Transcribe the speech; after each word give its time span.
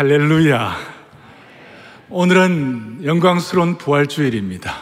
할렐루야. 0.00 0.76
오늘은 2.08 3.04
영광스러운 3.04 3.76
부활주일입니다. 3.76 4.74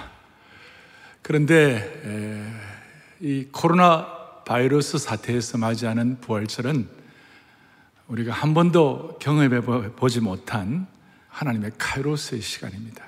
그런데 1.23 2.63
이 3.19 3.49
코로나 3.51 4.07
바이러스 4.47 4.97
사태에서 4.97 5.59
맞이하는 5.59 6.21
부활절은 6.21 6.89
우리가 8.07 8.33
한 8.33 8.55
번도 8.55 9.19
경험해 9.21 9.61
보지 9.97 10.21
못한 10.21 10.87
하나님의 11.31 11.73
카이로스의 11.77 12.41
시간입니다. 12.41 13.05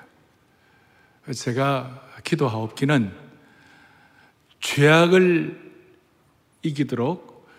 제가 1.33 2.09
기도하옵기는 2.25 3.09
죄악을 4.59 5.71
이기도록 6.61 7.49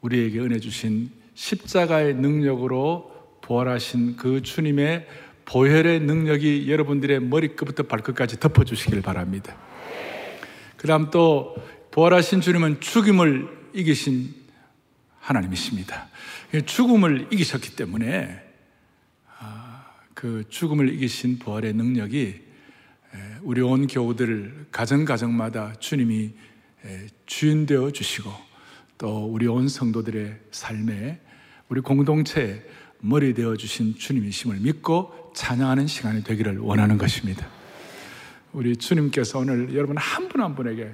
우리에게 0.00 0.40
은혜 0.40 0.58
주신 0.58 1.12
십자가의 1.34 2.14
능력으로 2.14 3.11
부활하신 3.42 4.16
그 4.16 4.42
주님의 4.42 5.06
보혈의 5.44 6.00
능력이 6.00 6.70
여러분들의 6.70 7.20
머리끝부터 7.20 7.84
발끝까지 7.84 8.40
덮어주시길 8.40 9.02
바랍니다. 9.02 9.56
그 10.76 10.86
다음 10.86 11.10
또 11.10 11.54
부활하신 11.90 12.40
주님은 12.40 12.80
죽음을 12.80 13.48
이기신 13.74 14.34
하나님이십니다. 15.18 16.08
죽음을 16.66 17.28
이기셨기 17.30 17.76
때문에 17.76 18.40
아, 19.38 19.86
그 20.14 20.44
죽음을 20.48 20.92
이기신 20.94 21.38
부활의 21.38 21.74
능력이 21.74 22.40
우리 23.42 23.60
온 23.60 23.86
교우들 23.86 24.66
가정 24.70 25.04
가정마다 25.04 25.74
주님이 25.78 26.32
주인 27.26 27.66
되어 27.66 27.90
주시고 27.90 28.30
또 28.98 29.26
우리 29.26 29.46
온 29.46 29.68
성도들의 29.68 30.38
삶에 30.50 31.20
우리 31.68 31.80
공동체에 31.80 32.62
머리 33.04 33.34
되어 33.34 33.56
주신 33.56 33.96
주님이심을 33.96 34.58
믿고 34.60 35.32
찬양하는 35.34 35.88
시간이 35.88 36.22
되기를 36.22 36.58
원하는 36.58 36.98
것입니다. 36.98 37.48
우리 38.52 38.76
주님께서 38.76 39.40
오늘 39.40 39.74
여러분 39.74 39.96
한 39.96 40.28
분한 40.28 40.50
한 40.50 40.54
분에게 40.54 40.88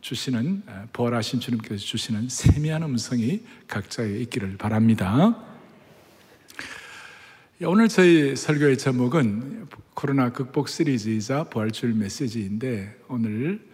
주시는 0.00 0.64
부활하신 0.92 1.38
주님께서 1.38 1.76
주시는 1.76 2.28
세미한 2.28 2.82
음성이 2.82 3.42
각자에 3.68 4.18
있기를 4.22 4.56
바랍니다. 4.56 5.44
오늘 7.62 7.86
저희 7.86 8.34
설교의 8.34 8.76
제목은 8.76 9.68
코로나 9.94 10.32
극복 10.32 10.68
시리즈이자 10.68 11.44
부활주일 11.44 11.94
메시지인데 11.94 12.98
오늘 13.06 13.64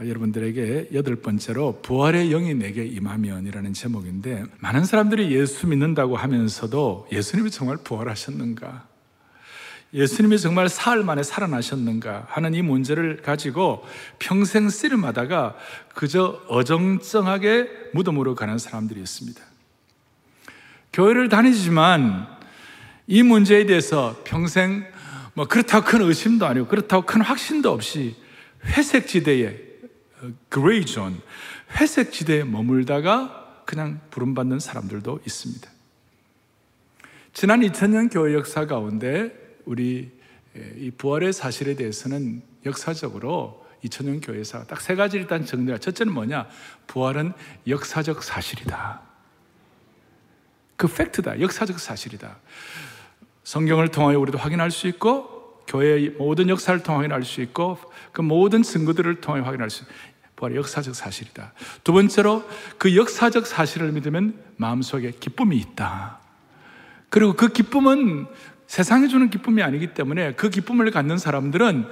여러분들에게 0.00 0.88
여덟 0.92 1.16
번째로 1.16 1.80
부활의 1.80 2.30
영이 2.30 2.54
내게 2.54 2.84
임하면이라는 2.84 3.72
제목인데 3.72 4.44
많은 4.58 4.84
사람들이 4.84 5.32
예수 5.32 5.68
믿는다고 5.68 6.16
하면서도 6.16 7.08
예수님이 7.12 7.50
정말 7.50 7.76
부활하셨는가? 7.76 8.88
예수님이 9.92 10.40
정말 10.40 10.68
사흘 10.68 11.04
만에 11.04 11.22
살아나셨는가 11.22 12.26
하는 12.28 12.54
이 12.54 12.62
문제를 12.62 13.22
가지고 13.22 13.84
평생 14.18 14.68
씨름하다가 14.68 15.56
그저 15.94 16.42
어정쩡하게 16.48 17.68
무덤으로 17.92 18.34
가는 18.34 18.58
사람들이 18.58 18.98
있습니다. 18.98 19.40
교회를 20.92 21.28
다니지만 21.28 22.26
이 23.06 23.22
문제에 23.22 23.66
대해서 23.66 24.20
평생 24.24 24.84
뭐 25.34 25.46
그렇다고 25.46 25.86
큰 25.86 26.02
의심도 26.02 26.46
아니고 26.46 26.66
그렇다고 26.66 27.06
큰 27.06 27.20
확신도 27.20 27.70
없이 27.70 28.16
회색 28.64 29.06
지대에 29.06 29.63
gray 30.48 30.84
zone, 30.84 31.20
회색 31.80 32.12
지대에 32.12 32.44
머물다가 32.44 33.62
그냥 33.64 34.00
부름받는 34.10 34.60
사람들도 34.60 35.20
있습니다. 35.26 35.70
지난 37.32 37.60
2000년 37.60 38.12
교회 38.12 38.34
역사 38.34 38.66
가운데 38.66 39.56
우리 39.64 40.12
이 40.76 40.90
부활의 40.96 41.32
사실에 41.32 41.74
대해서는 41.74 42.42
역사적으로 42.64 43.66
2000년 43.84 44.24
교회사 44.24 44.64
딱 44.64 44.80
세 44.80 44.94
가지 44.94 45.16
일단 45.16 45.44
정리가 45.44 45.78
첫째는 45.78 46.12
뭐냐? 46.12 46.48
부활은 46.86 47.32
역사적 47.66 48.22
사실이다. 48.22 49.02
그 50.76 50.86
팩트다. 50.86 51.40
역사적 51.40 51.78
사실이다. 51.78 52.38
성경을 53.42 53.88
통하여 53.88 54.18
우리도 54.18 54.38
확인할 54.38 54.70
수 54.70 54.86
있고 54.88 55.62
교회의 55.66 56.10
모든 56.10 56.48
역사를 56.48 56.78
통해 56.82 56.96
확인할 56.98 57.24
수 57.24 57.40
있고 57.42 57.78
그 58.12 58.22
모든 58.22 58.62
증거들을 58.62 59.20
통해 59.20 59.40
확인할 59.40 59.70
수 59.70 59.82
있고 59.82 59.92
부활의 60.36 60.56
역사적 60.58 60.94
사실이다. 60.94 61.52
두 61.84 61.92
번째로 61.92 62.44
그 62.78 62.96
역사적 62.96 63.46
사실을 63.46 63.92
믿으면 63.92 64.34
마음속에 64.56 65.12
기쁨이 65.18 65.56
있다. 65.56 66.18
그리고 67.08 67.34
그 67.34 67.48
기쁨은 67.48 68.26
세상이 68.66 69.08
주는 69.08 69.30
기쁨이 69.30 69.62
아니기 69.62 69.94
때문에 69.94 70.34
그 70.34 70.50
기쁨을 70.50 70.90
갖는 70.90 71.18
사람들은 71.18 71.86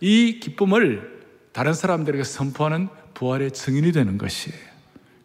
이 0.00 0.38
기쁨을 0.40 1.18
다른 1.52 1.74
사람들에게 1.74 2.22
선포하는 2.22 2.88
부활의 3.14 3.50
증인이 3.52 3.90
되는 3.92 4.18
것이에요. 4.18 4.58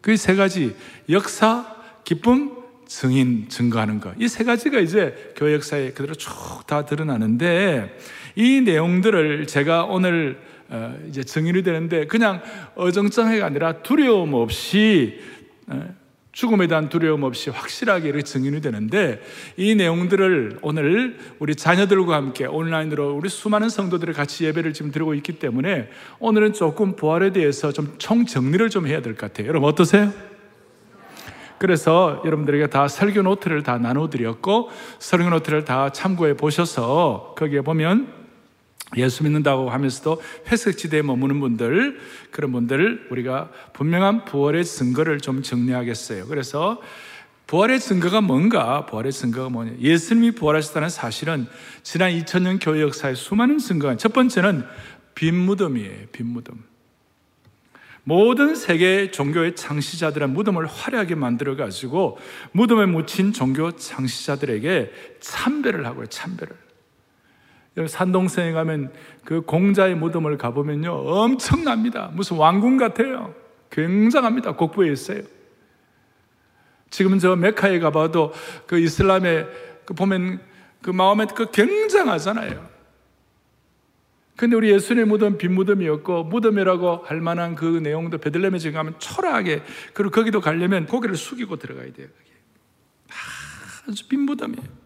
그 0.00 0.16
세 0.16 0.34
가지 0.34 0.74
역사, 1.08 1.76
기쁨, 2.04 2.56
증인, 2.86 3.48
증거하는 3.48 4.00
것. 4.00 4.14
이 4.18 4.26
세 4.28 4.44
가지가 4.44 4.80
이제 4.80 5.32
교회 5.36 5.54
역사에 5.54 5.92
그대로 5.92 6.14
쭉 6.14 6.66
다 6.66 6.84
드러나는데 6.86 7.98
이 8.36 8.60
내용들을 8.62 9.46
제가 9.46 9.84
오늘 9.84 10.40
어, 10.40 10.53
이제 11.08 11.22
증인이 11.22 11.62
되는데 11.62 12.06
그냥 12.06 12.42
어정쩡해가 12.74 13.46
아니라 13.46 13.82
두려움 13.82 14.34
없이 14.34 15.20
어, 15.66 15.94
죽음에 16.32 16.66
대한 16.66 16.88
두려움 16.88 17.22
없이 17.22 17.48
확실하게 17.50 18.08
이렇게 18.08 18.24
증인이 18.24 18.60
되는데 18.60 19.22
이 19.56 19.76
내용들을 19.76 20.58
오늘 20.62 21.16
우리 21.38 21.54
자녀들과 21.54 22.16
함께 22.16 22.44
온라인으로 22.46 23.14
우리 23.14 23.28
수많은 23.28 23.68
성도들이 23.68 24.12
같이 24.14 24.44
예배를 24.46 24.72
지금 24.72 24.90
드리고 24.90 25.14
있기 25.14 25.38
때문에 25.38 25.90
오늘은 26.18 26.52
조금 26.54 26.96
부활에 26.96 27.30
대해서 27.30 27.70
좀 27.72 27.94
총정리를 27.98 28.68
좀 28.70 28.88
해야 28.88 29.00
될 29.00 29.14
것 29.14 29.32
같아요. 29.32 29.46
여러분 29.46 29.68
어떠세요? 29.68 30.12
그래서 31.58 32.20
여러분들에게 32.24 32.66
다 32.66 32.88
설교 32.88 33.22
노트를 33.22 33.62
다 33.62 33.78
나눠드렸고 33.78 34.70
설교 34.98 35.30
노트를 35.30 35.64
다 35.64 35.90
참고해 35.90 36.34
보셔서 36.34 37.34
거기에 37.38 37.60
보면 37.60 38.23
예수 38.96 39.22
믿는다고 39.24 39.70
하면서도 39.70 40.22
회색 40.50 40.78
지대에 40.78 41.02
머무는 41.02 41.40
분들, 41.40 41.98
그런 42.30 42.52
분들을 42.52 43.08
우리가 43.10 43.50
분명한 43.72 44.24
부활의 44.24 44.64
증거를 44.64 45.20
좀 45.20 45.42
정리하겠어요. 45.42 46.26
그래서 46.26 46.80
부활의 47.46 47.80
증거가 47.80 48.20
뭔가? 48.20 48.86
부활의 48.86 49.12
증거가 49.12 49.48
뭐냐? 49.50 49.72
예수님이 49.78 50.32
부활하셨다는 50.32 50.88
사실은 50.88 51.46
지난 51.82 52.10
2000년 52.10 52.58
교회 52.62 52.80
역사의 52.80 53.16
수많은 53.16 53.58
증거가 53.58 53.96
첫 53.96 54.12
번째는 54.12 54.64
빈 55.14 55.34
무덤이에요. 55.34 56.06
빈 56.10 56.26
무덤. 56.26 56.62
모든 58.04 58.54
세계 58.54 59.10
종교의 59.10 59.56
창시자들은 59.56 60.34
무덤을 60.34 60.66
화려하게 60.66 61.14
만들어 61.14 61.56
가지고 61.56 62.18
무덤에 62.52 62.86
묻힌 62.86 63.32
종교 63.32 63.72
창시자들에게 63.72 64.92
참배를 65.20 65.86
하고요. 65.86 66.06
참배를. 66.06 66.63
산동성에 67.86 68.52
가면 68.52 68.92
그 69.24 69.40
공자의 69.42 69.96
무덤을 69.96 70.38
가보면요. 70.38 70.92
엄청납니다. 70.92 72.10
무슨 72.14 72.36
왕궁 72.36 72.76
같아요. 72.76 73.34
굉장합니다. 73.70 74.52
곡부에 74.52 74.92
있어요. 74.92 75.22
지금 76.90 77.18
저 77.18 77.34
메카에 77.34 77.80
가봐도 77.80 78.32
그 78.66 78.78
이슬람에 78.78 79.46
그 79.84 79.94
보면 79.94 80.40
그 80.80 80.90
마음에 80.90 81.26
그 81.34 81.50
굉장하잖아요. 81.50 82.74
근데 84.36 84.56
우리 84.56 84.70
예수님의 84.72 85.06
무덤 85.06 85.38
빈 85.38 85.54
무덤이었고 85.54 86.24
무덤이라고 86.24 87.04
할 87.04 87.20
만한 87.20 87.54
그 87.54 87.64
내용도 87.64 88.18
베들레헴에 88.18 88.58
지금 88.58 88.74
가면 88.74 88.98
초라하게 88.98 89.62
그리고 89.92 90.10
거기도 90.10 90.40
가려면 90.40 90.86
고개를 90.86 91.16
숙이고 91.16 91.56
들어가야 91.56 91.92
돼요. 91.92 92.08
아주 93.88 94.06
빈 94.08 94.20
무덤이에요. 94.20 94.83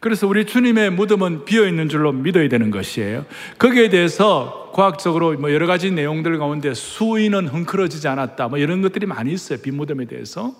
그래서 0.00 0.26
우리 0.26 0.46
주님의 0.46 0.90
무덤은 0.92 1.44
비어 1.44 1.66
있는 1.66 1.90
줄로 1.90 2.10
믿어야 2.10 2.48
되는 2.48 2.70
것이에요. 2.70 3.26
거기에 3.58 3.90
대해서 3.90 4.70
과학적으로 4.72 5.34
뭐 5.34 5.52
여러 5.52 5.66
가지 5.66 5.90
내용들 5.90 6.38
가운데 6.38 6.72
수인은 6.72 7.48
흥크러지지 7.48 8.08
않았다. 8.08 8.48
뭐 8.48 8.58
이런 8.58 8.80
것들이 8.80 9.04
많이 9.04 9.30
있어요. 9.32 9.58
빈 9.60 9.76
무덤에 9.76 10.06
대해서. 10.06 10.54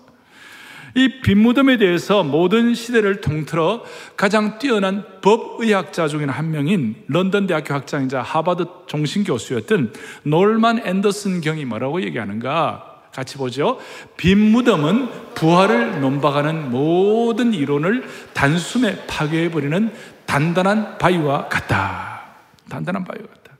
이 0.93 1.21
빈 1.23 1.39
무덤에 1.39 1.77
대해서 1.77 2.21
모든 2.21 2.75
시대를 2.75 3.21
통틀어 3.21 3.83
가장 4.17 4.59
뛰어난 4.59 5.05
법의학자 5.21 6.07
중에 6.09 6.25
한 6.25 6.51
명인 6.51 6.95
런던 7.07 7.47
대학교 7.47 7.73
학장이자 7.73 8.21
하버드 8.21 8.65
종신 8.87 9.23
교수였던 9.23 9.93
놀만 10.23 10.85
앤더슨 10.85 11.41
경이 11.41 11.63
뭐라고 11.65 12.01
얘기하는가? 12.01 12.90
같이 13.13 13.37
보죠. 13.37 13.79
빈 14.17 14.37
무덤은 14.39 15.33
부활을 15.33 16.01
논박하는 16.01 16.71
모든 16.71 17.53
이론을 17.53 18.03
단숨에 18.33 19.05
파괴해버리는 19.07 19.93
단단한 20.25 20.97
바위와 20.97 21.49
같다. 21.49 22.35
단단한 22.69 23.03
바위와 23.03 23.27
같다. 23.27 23.57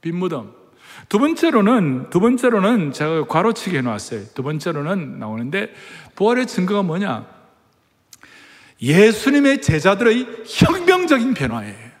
빈 0.00 0.16
무덤. 0.16 0.54
두 1.08 1.18
번째로는, 1.18 2.10
두 2.10 2.20
번째로는 2.20 2.92
제가 2.92 3.24
괄호치기 3.26 3.76
해놨어요. 3.78 4.26
두 4.34 4.42
번째로는 4.42 5.18
나오는데, 5.18 5.72
부활의 6.14 6.46
증거가 6.46 6.82
뭐냐? 6.82 7.26
예수님의 8.80 9.62
제자들의 9.62 10.44
혁명적인 10.46 11.34
변화예요. 11.34 11.92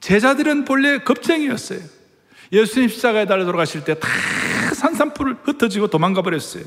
제자들은 0.00 0.64
본래 0.64 0.98
겁쟁이였어요. 0.98 1.99
예수님 2.52 2.88
십자가에 2.88 3.26
달려 3.26 3.44
돌아가실 3.44 3.84
때 3.84 3.94
다 3.94 4.08
산산풀을 4.74 5.36
흩어지고 5.44 5.88
도망가 5.88 6.22
버렸어요. 6.22 6.64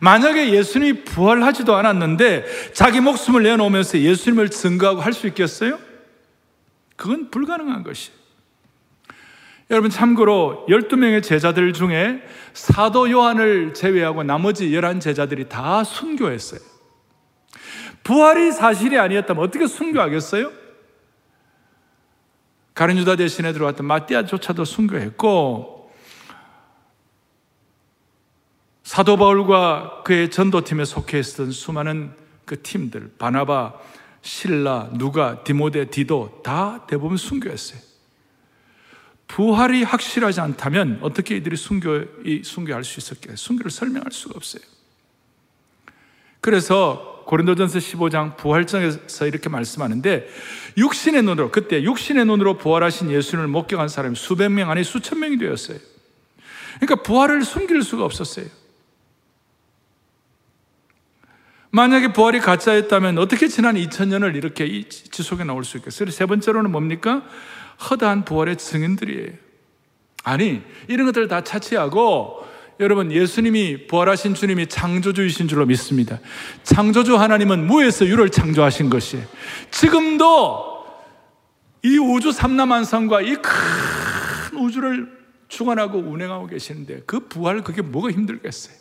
만약에 0.00 0.50
예수님이 0.52 1.04
부활하지도 1.04 1.74
않았는데 1.74 2.72
자기 2.72 3.00
목숨을 3.00 3.42
내놓으면서 3.42 3.98
예수님을 3.98 4.48
증거하고 4.50 5.00
할 5.00 5.12
수 5.12 5.26
있겠어요? 5.28 5.78
그건 6.96 7.30
불가능한 7.30 7.82
것이에요. 7.84 8.16
여러분 9.70 9.90
참고로 9.90 10.66
12명의 10.68 11.22
제자들 11.22 11.72
중에 11.72 12.22
사도 12.52 13.10
요한을 13.10 13.74
제외하고 13.74 14.22
나머지 14.22 14.70
11 14.72 15.00
제자들이 15.00 15.48
다 15.48 15.84
순교했어요. 15.84 16.60
부활이 18.04 18.52
사실이 18.52 18.98
아니었다면 18.98 19.42
어떻게 19.42 19.66
순교하겠어요? 19.66 20.50
가른 22.74 22.98
유다 22.98 23.16
대신에 23.16 23.52
들어왔던 23.52 23.86
마띠아조차도 23.86 24.64
순교했고 24.64 25.92
사도 28.82 29.16
바울과 29.16 30.02
그의 30.04 30.30
전도팀에 30.30 30.84
속해 30.84 31.18
있었던 31.20 31.52
수많은 31.52 32.14
그 32.44 32.60
팀들 32.62 33.12
바나바, 33.16 33.74
신라, 34.20 34.90
누가, 34.92 35.42
디모데, 35.42 35.86
디도 35.86 36.42
다 36.44 36.84
대부분 36.86 37.16
순교했어요. 37.16 37.80
부활이 39.26 39.82
확실하지 39.84 40.40
않다면 40.40 40.98
어떻게 41.00 41.36
이들이 41.36 41.56
순교, 41.56 42.42
순교할 42.44 42.84
수 42.84 43.00
있었겠어요? 43.00 43.36
순교를 43.36 43.70
설명할 43.70 44.12
수가 44.12 44.34
없어요. 44.36 44.62
그래서 46.40 47.13
고린도전서 47.26 47.78
15장 47.78 48.36
부활장에서 48.36 49.26
이렇게 49.26 49.48
말씀하는데 49.48 50.28
육신의 50.76 51.22
눈으로 51.22 51.50
그때 51.50 51.82
육신의 51.82 52.26
눈으로 52.26 52.58
부활하신 52.58 53.10
예수님을 53.10 53.48
목격한 53.48 53.88
사람이 53.88 54.16
수백 54.16 54.50
명 54.50 54.70
아니 54.70 54.84
수천 54.84 55.20
명이 55.20 55.38
되었어요. 55.38 55.78
그러니까 56.80 57.02
부활을 57.02 57.44
숨길 57.44 57.82
수가 57.82 58.04
없었어요. 58.04 58.46
만약에 61.70 62.12
부활이 62.12 62.38
가짜였다면 62.38 63.18
어떻게 63.18 63.48
지난 63.48 63.74
2000년을 63.74 64.36
이렇게 64.36 64.88
지속해 64.88 65.42
나올 65.42 65.64
수 65.64 65.76
있겠어요? 65.78 66.08
세 66.10 66.24
번째로는 66.24 66.70
뭡니까? 66.70 67.24
허다한 67.90 68.24
부활의 68.24 68.58
증인들이에요. 68.58 69.32
아니, 70.22 70.62
이런 70.86 71.06
것들 71.06 71.26
다 71.26 71.42
차치하고 71.42 72.46
여러분 72.80 73.12
예수님이 73.12 73.86
부활하신 73.86 74.34
주님이 74.34 74.66
창조주이신 74.66 75.48
줄로 75.48 75.64
믿습니다. 75.66 76.18
창조주 76.64 77.16
하나님은 77.16 77.66
무에서 77.66 78.06
유를 78.06 78.30
창조하신 78.30 78.90
것이 78.90 79.22
지금도 79.70 80.84
이 81.84 81.98
우주 81.98 82.32
삼남한성과 82.32 83.22
이 83.22 83.36
큰 83.36 84.58
우주를 84.58 85.12
주관하고 85.48 85.98
운행하고 85.98 86.46
계시는데 86.46 87.02
그 87.06 87.28
부활 87.28 87.62
그게 87.62 87.82
뭐가 87.82 88.10
힘들겠어요? 88.10 88.74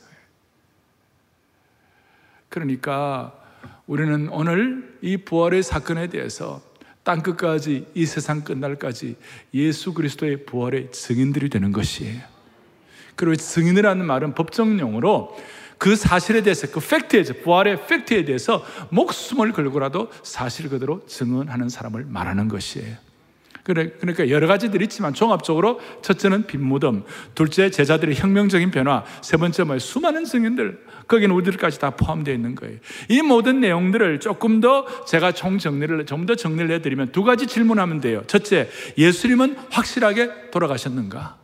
그러니까 2.50 3.34
우리는 3.86 4.30
오늘 4.30 4.98
이 5.02 5.18
부활의 5.18 5.62
사건에 5.62 6.08
대해서 6.08 6.62
땅 7.04 7.22
끝까지 7.22 7.88
이 7.94 8.06
세상 8.06 8.44
끝날까지 8.44 9.18
예수 9.54 9.94
그리스도의 9.94 10.46
부활의 10.46 10.92
증인들이 10.92 11.50
되는 11.50 11.72
것이에요. 11.72 12.33
그리고 13.16 13.36
증인이라는 13.36 14.06
말은 14.06 14.34
법정용어로 14.34 15.38
그 15.78 15.96
사실에 15.96 16.42
대해서 16.42 16.68
그 16.72 16.80
팩트에 16.80 17.24
대해서 17.24 17.34
부활의 17.34 17.88
팩트에 17.88 18.26
대해서 18.26 18.66
목숨을 18.90 19.52
걸고라도 19.52 20.10
사실 20.24 20.70
그대로 20.70 21.06
증언하는 21.08 21.70
사람을 21.70 22.06
말하는 22.08 22.48
것이에요. 22.48 22.96
그러니까 23.64 24.30
여러 24.30 24.46
가지들이 24.48 24.86
있지만 24.86 25.14
종합적으로 25.14 25.80
첫째는 26.02 26.48
빈무덤, 26.48 27.06
둘째 27.34 27.70
제자들의 27.70 28.16
혁명적인 28.16 28.72
변화, 28.72 29.06
세 29.22 29.38
번째 29.38 29.64
뭐 29.64 29.80
수많은 29.80 30.26
증인들, 30.26 30.86
거기는 31.08 31.34
우리들까지 31.34 31.80
다 31.80 31.92
포함되어 31.92 32.34
있는 32.34 32.56
거예요. 32.56 32.78
이 33.10 33.22
모든 33.22 33.62
내용들을 33.62 34.20
조금 34.20 34.60
더 34.60 34.86
제가 35.06 35.32
총 35.32 35.58
정리를 35.58 36.06
좀 36.06 36.26
더 36.26 36.36
정리를 36.36 36.72
해드리면 36.76 37.12
두 37.12 37.24
가지 37.24 37.48
질문하면 37.48 38.00
돼요. 38.00 38.24
첫째, 38.28 38.70
예수님은 38.98 39.58
확실하게 39.70 40.52
돌아가셨는가? 40.52 41.43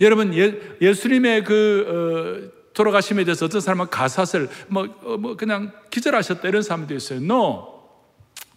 여러분 0.00 0.34
예, 0.34 0.58
예수님의 0.80 1.44
그 1.44 2.52
어, 2.54 2.58
돌아가심에 2.74 3.24
대해서 3.24 3.46
어떤 3.46 3.60
사람은 3.60 3.88
가사슬 3.88 4.48
뭐, 4.68 4.88
어, 5.02 5.16
뭐 5.16 5.36
그냥 5.36 5.72
기절하셨다 5.90 6.46
이런 6.48 6.62
사람도 6.62 6.94
있어요. 6.94 7.18
No. 7.18 7.78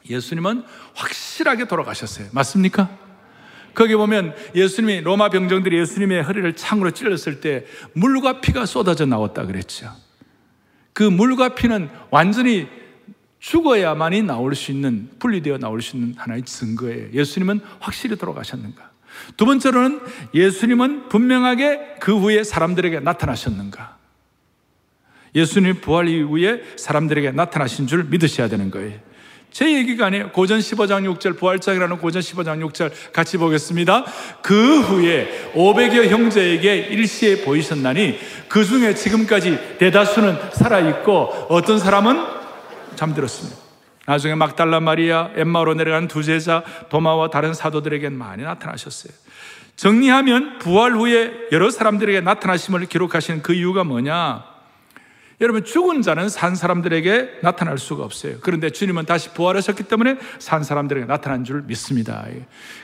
예수님은 0.10 0.64
확실하게 0.94 1.68
돌아가셨어요. 1.68 2.28
맞습니까? 2.32 2.90
거기 3.74 3.96
보면 3.96 4.36
예수님이 4.54 5.02
로마 5.02 5.30
병정들이 5.30 5.78
예수님의 5.80 6.24
허리를 6.24 6.56
창으로 6.56 6.92
찔렀을 6.92 7.40
때 7.40 7.66
물과 7.94 8.42
피가 8.42 8.66
쏟아져 8.66 9.06
나왔다 9.06 9.46
그랬죠. 9.46 9.92
그 10.94 11.04
물과 11.04 11.56
피는 11.56 11.90
완전히 12.10 12.68
죽어야만이 13.40 14.24
나올 14.24 14.56
수 14.56 14.72
있는 14.72 15.10
분리되어 15.18 15.58
나올 15.58 15.82
수 15.82 15.96
있는 15.96 16.14
하나의 16.18 16.44
증거예요. 16.44 17.12
예수님은 17.14 17.62
확실히 17.80 18.16
돌아가셨는가? 18.18 18.91
두 19.38 19.46
번째로는 19.46 20.00
예수님은 20.34 21.10
분명하게 21.10 21.98
그 22.00 22.18
후에 22.18 22.44
사람들에게 22.44 23.00
나타나셨는가? 23.00 23.98
예수님 25.36 25.82
부활 25.82 26.08
이후에 26.08 26.62
사람들에게 26.76 27.32
나타나신 27.32 27.88
줄 27.88 28.04
믿으셔야 28.06 28.50
되는 28.50 28.70
거예요. 28.70 29.00
제 29.52 29.74
얘기가 29.74 30.06
아니에요. 30.06 30.32
고전 30.32 30.60
15장 30.60 31.04
6절, 31.18 31.38
부활장이라는 31.38 31.98
고전 31.98 32.22
15장 32.22 32.66
6절 32.70 32.92
같이 33.12 33.38
보겠습니다. 33.38 34.06
그 34.42 34.80
후에 34.82 35.52
500여 35.54 36.08
형제에게 36.08 36.78
일시에 36.78 37.44
보이셨나니 37.44 38.18
그 38.48 38.64
중에 38.64 38.96
지금까지 38.96 39.78
대다수는 39.78 40.38
살아있고 40.54 41.48
어떤 41.50 41.80
사람은 41.80 42.24
잠들었습니다. 42.96 43.61
나중에 44.12 44.36
막달라 44.36 44.82
마리아, 44.82 45.30
엠마로 45.38 45.74
내려간 45.74 46.10
두 46.10 46.22
제자, 46.22 46.66
도마와 46.90 47.30
다른 47.30 47.54
사도들에겐 47.54 48.12
많이 48.12 48.44
나타나셨어요. 48.44 49.14
정리하면 49.78 50.60
부활 50.60 50.92
후에 50.92 51.32
여러 51.54 51.72
사람들에게 51.72 52.20
나타나심을 52.20 52.88
기록하신 52.88 53.42
그 53.42 53.54
이유가 53.54 53.86
뭐냐? 53.86 54.51
여러분 55.42 55.66
죽은 55.66 56.04
자는 56.04 56.30
산 56.30 56.54
사람들에게 56.56 57.40
나타날 57.42 57.80
수가 57.80 58.04
없어요. 58.04 58.36
그런데 58.42 58.70
주님은 58.70 59.06
다시 59.06 59.30
부활하셨기 59.34 59.84
때문에 59.84 60.18
산 60.38 60.64
사람들에게 60.64 61.08
나타난 61.08 61.44
줄 61.44 61.64
믿습니다. 61.64 62.26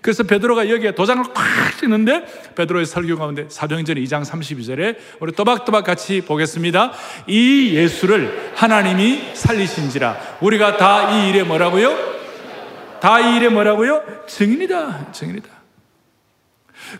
그래서 0.02 0.24
베드로가 0.24 0.70
여기에 0.70 0.96
도장을 0.96 1.24
꽉 1.36 1.78
찍는데 1.80 2.54
베드로의 2.56 2.88
설교 2.88 3.18
가운데 3.18 3.46
사도행전 3.48 3.98
2장 3.98 4.26
32절에 4.26 4.98
우리 5.20 5.32
또박또박 5.34 5.86
같이 5.86 6.22
보겠습니다. 6.22 6.94
이 7.28 7.74
예수를 7.76 8.52
하나님이 8.56 9.36
살리신지라 9.36 10.18
우리가 10.42 10.78
다 10.78 10.98
이 11.12 11.30
일에 11.30 11.44
뭐라고요? 11.44 11.96
다 13.00 13.22
이 13.22 13.38
일에 13.38 13.50
뭐라고요? 13.50 14.02
증인이다. 14.28 15.12
증인이다. 15.12 15.48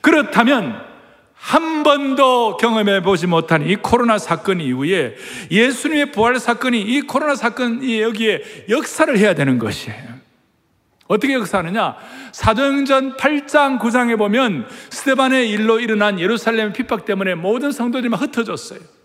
그렇다면 0.02 0.97
한 1.38 1.84
번도 1.84 2.58
경험해 2.58 3.02
보지 3.04 3.28
못한 3.28 3.68
이 3.68 3.76
코로나 3.76 4.18
사건 4.18 4.60
이후에 4.60 5.16
예수님의 5.50 6.12
부활 6.12 6.40
사건이 6.40 6.82
이 6.82 7.02
코로나 7.02 7.36
사건이 7.36 8.02
여기에 8.02 8.66
역사를 8.70 9.18
해야 9.18 9.34
되는 9.34 9.58
것이에요. 9.58 10.18
어떻게 11.08 11.34
역사하느냐? 11.34 11.96
사도행전 12.34 13.16
8장 13.16 13.80
9장에 13.80 14.18
보면 14.18 14.68
스테반의 14.90 15.50
일로 15.50 15.80
일어난 15.80 16.20
예루살렘 16.20 16.74
핍박 16.74 17.06
때문에 17.06 17.36
모든 17.36 17.72
성도들이 17.72 18.14
흩어졌어요. 18.14 18.97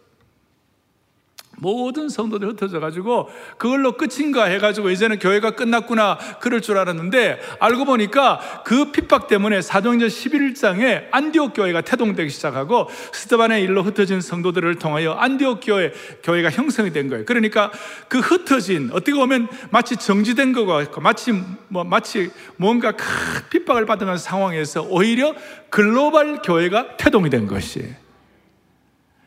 모든 1.62 2.08
성도들 2.08 2.48
흩어져 2.48 2.80
가지고 2.80 3.30
그걸로 3.56 3.92
끝인가 3.92 4.46
해가지고 4.46 4.90
이제는 4.90 5.20
교회가 5.20 5.52
끝났구나 5.52 6.18
그럴 6.40 6.60
줄 6.60 6.76
알았는데 6.76 7.40
알고 7.60 7.84
보니까 7.84 8.62
그 8.64 8.90
핍박 8.90 9.28
때문에 9.28 9.62
사도행전 9.62 10.08
11장에 10.08 11.06
안디옥 11.12 11.54
교회가 11.54 11.82
태동되기 11.82 12.30
시작하고 12.30 12.88
스테반의 13.12 13.62
일로 13.62 13.84
흩어진 13.84 14.20
성도들을 14.20 14.74
통하여 14.80 15.12
안디옥 15.12 15.60
교회 15.62 15.92
교회가 16.24 16.50
형성이 16.50 16.92
된 16.92 17.08
거예요. 17.08 17.24
그러니까 17.24 17.70
그 18.08 18.18
흩어진 18.18 18.90
어떻게 18.92 19.14
보면 19.14 19.46
마치 19.70 19.96
정지된 19.96 20.52
것 20.52 20.66
같고 20.66 21.00
마치 21.00 21.32
뭐 21.68 21.84
마치 21.84 22.32
뭔가 22.56 22.90
큰 22.90 23.06
핍박을 23.50 23.86
받은 23.86 24.16
상황에서 24.16 24.82
오히려 24.82 25.32
글로벌 25.70 26.42
교회가 26.42 26.96
태동이 26.96 27.30
된 27.30 27.46
것이에요. 27.46 27.94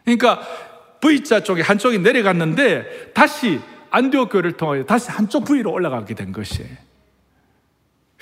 그러니까 0.04 0.75
V자 1.06 1.42
쪽에 1.42 1.62
한쪽이 1.62 2.00
내려갔는데 2.00 3.12
다시 3.14 3.60
안디옥 3.92 4.32
교회를 4.32 4.54
통하여 4.54 4.84
다시 4.86 5.12
한쪽 5.12 5.46
V로 5.46 5.72
올라가게 5.72 6.16
된 6.16 6.32
것이에요. 6.32 6.70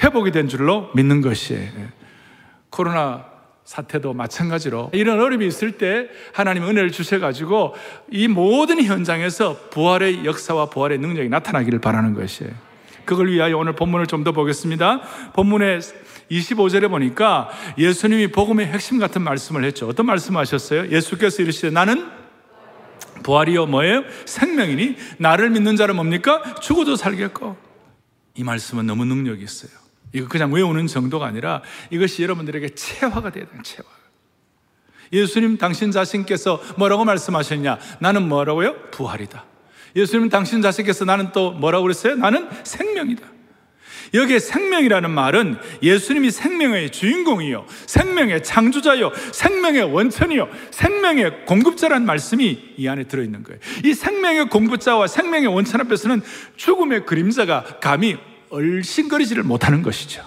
회복이 0.04 0.32
된 0.32 0.50
줄로 0.50 0.90
믿는 0.94 1.22
것이에요. 1.22 1.72
코로나 2.70 3.26
사태도 3.64 4.14
마찬가지로 4.14 4.90
이런 4.94 5.22
어려움이 5.22 5.48
있을 5.48 5.78
때 5.78 6.10
하나님 6.34 6.64
은혜를 6.64 6.92
주셔가지고 6.92 7.74
이 8.12 8.28
모든 8.28 8.84
현장에서 8.84 9.70
부활의 9.70 10.26
역사와 10.26 10.66
부활의 10.66 10.98
능력이 10.98 11.30
나타나기를 11.30 11.80
바라는 11.80 12.14
것이에요. 12.14 12.52
그걸 13.06 13.30
위하여 13.30 13.58
오늘 13.58 13.74
본문을 13.74 14.08
좀 14.08 14.26
더 14.26 14.34
보겠습니다. 14.34 15.02
본문의 15.34 15.80
25절에 16.32 16.90
보니까 16.90 17.50
예수님이 17.78 18.28
복음의 18.28 18.68
핵심 18.68 19.00
같은 19.00 19.22
말씀을 19.22 19.64
했죠. 19.64 19.88
어떤 19.88 20.06
말씀 20.06 20.36
하셨어요? 20.36 20.90
예수께서 20.90 21.42
이르시되 21.42 21.70
나는 21.70 22.23
부활이요 23.24 23.66
뭐예요? 23.68 24.04
생명이니 24.26 24.98
나를 25.18 25.50
믿는 25.50 25.76
자는 25.76 25.96
뭡니까? 25.96 26.56
죽어도 26.62 26.96
살겠고 26.96 27.58
이 28.36 28.44
말씀은 28.44 28.86
너무 28.86 29.06
능력이 29.06 29.44
있어요. 29.44 29.72
이거 30.14 30.28
그냥 30.28 30.52
외우는 30.52 30.88
정도가 30.88 31.26
아니라 31.26 31.62
이것이 31.90 32.22
여러분들에게 32.24 32.70
체화가 32.70 33.32
돼야 33.32 33.46
돼요. 33.46 33.62
체화. 33.64 33.84
예수님 35.12 35.58
당신 35.58 35.92
자신께서 35.92 36.62
뭐라고 36.78 37.06
말씀하셨냐? 37.06 37.78
나는 38.00 38.28
뭐라고요? 38.28 38.90
부활이다. 38.92 39.46
예수님 39.96 40.30
당신 40.30 40.62
자신께서 40.62 41.06
나는 41.06 41.32
또 41.32 41.52
뭐라고 41.52 41.84
그랬어요? 41.84 42.16
나는 42.16 42.50
생명이다. 42.64 43.28
여기에 44.14 44.40
생명이라는 44.40 45.10
말은 45.10 45.58
예수님이 45.82 46.32
생명의 46.32 46.92
주인공이요. 46.92 47.66
생명의 47.86 48.44
창조자요. 48.44 49.12
생명의 49.32 49.84
원천이요. 49.84 50.50
생명의 50.72 51.46
공급자라는 51.46 52.06
말씀이 52.06 52.74
이 52.78 52.88
안에 52.88 53.06
들어있는 53.06 53.44
거예요. 53.44 53.60
이 53.84 53.94
생명의 53.94 54.50
공급자와 54.50 55.08
생명의 55.08 55.48
원천 55.48 55.82
앞에서는 55.82 56.22
죽음의 56.56 57.06
그림자가 57.06 57.80
감히 57.80 58.18
얼씬거리지를 58.50 59.44
못하는 59.44 59.82
것이죠. 59.82 60.24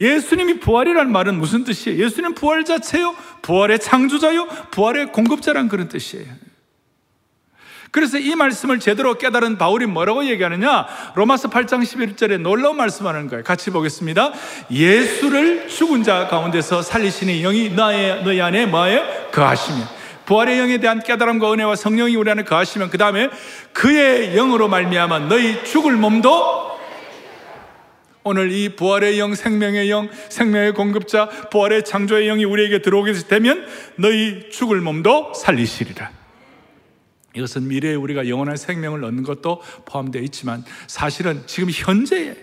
예수님이 0.00 0.60
부활이라는 0.60 1.12
말은 1.12 1.38
무슨 1.38 1.64
뜻이에요? 1.64 2.02
예수님 2.02 2.34
부활 2.34 2.64
자체요? 2.64 3.14
부활의 3.42 3.80
창조자요? 3.80 4.46
부활의 4.70 5.12
공급자란 5.12 5.68
그런 5.68 5.88
뜻이에요. 5.88 6.26
그래서 7.90 8.18
이 8.18 8.34
말씀을 8.36 8.78
제대로 8.78 9.14
깨달은 9.18 9.58
바울이 9.58 9.86
뭐라고 9.86 10.24
얘기하느냐? 10.26 10.86
로마서 11.14 11.50
8장 11.50 11.82
11절에 11.82 12.38
놀라운 12.38 12.76
말씀하는 12.76 13.26
거예요. 13.26 13.42
같이 13.42 13.70
보겠습니다. 13.70 14.32
예수를 14.70 15.68
죽은 15.68 16.04
자 16.04 16.28
가운데서 16.28 16.82
살리시니 16.82 17.42
영이 17.42 17.70
너의, 17.70 18.22
너희 18.22 18.40
안에 18.40 18.66
뭐예요? 18.66 19.02
거하시면. 19.32 20.00
부활의 20.24 20.60
영에 20.60 20.78
대한 20.78 21.02
깨달음과 21.02 21.52
은혜와 21.52 21.74
성령이 21.74 22.14
우리 22.14 22.30
안에 22.30 22.44
거하시면 22.44 22.90
그 22.90 22.98
다음에 22.98 23.30
그의 23.72 24.36
영으로 24.36 24.68
말미암아 24.68 25.20
너희 25.20 25.64
죽을 25.64 25.96
몸도 25.96 26.70
오늘 28.22 28.52
이 28.52 28.76
부활의 28.76 29.18
영, 29.18 29.34
생명의 29.34 29.90
영, 29.90 30.08
생명의 30.28 30.74
공급자, 30.74 31.28
부활의 31.50 31.84
창조의 31.84 32.28
영이 32.28 32.44
우리에게 32.44 32.80
들어오게 32.80 33.12
되면 33.28 33.66
너희 33.96 34.50
죽을 34.50 34.80
몸도 34.80 35.32
살리시리라. 35.34 36.19
이것은 37.34 37.68
미래에 37.68 37.94
우리가 37.94 38.28
영원한 38.28 38.56
생명을 38.56 39.04
얻는 39.04 39.22
것도 39.22 39.62
포함되어 39.86 40.22
있지만 40.22 40.64
사실은 40.86 41.42
지금 41.46 41.70
현재에 41.70 42.36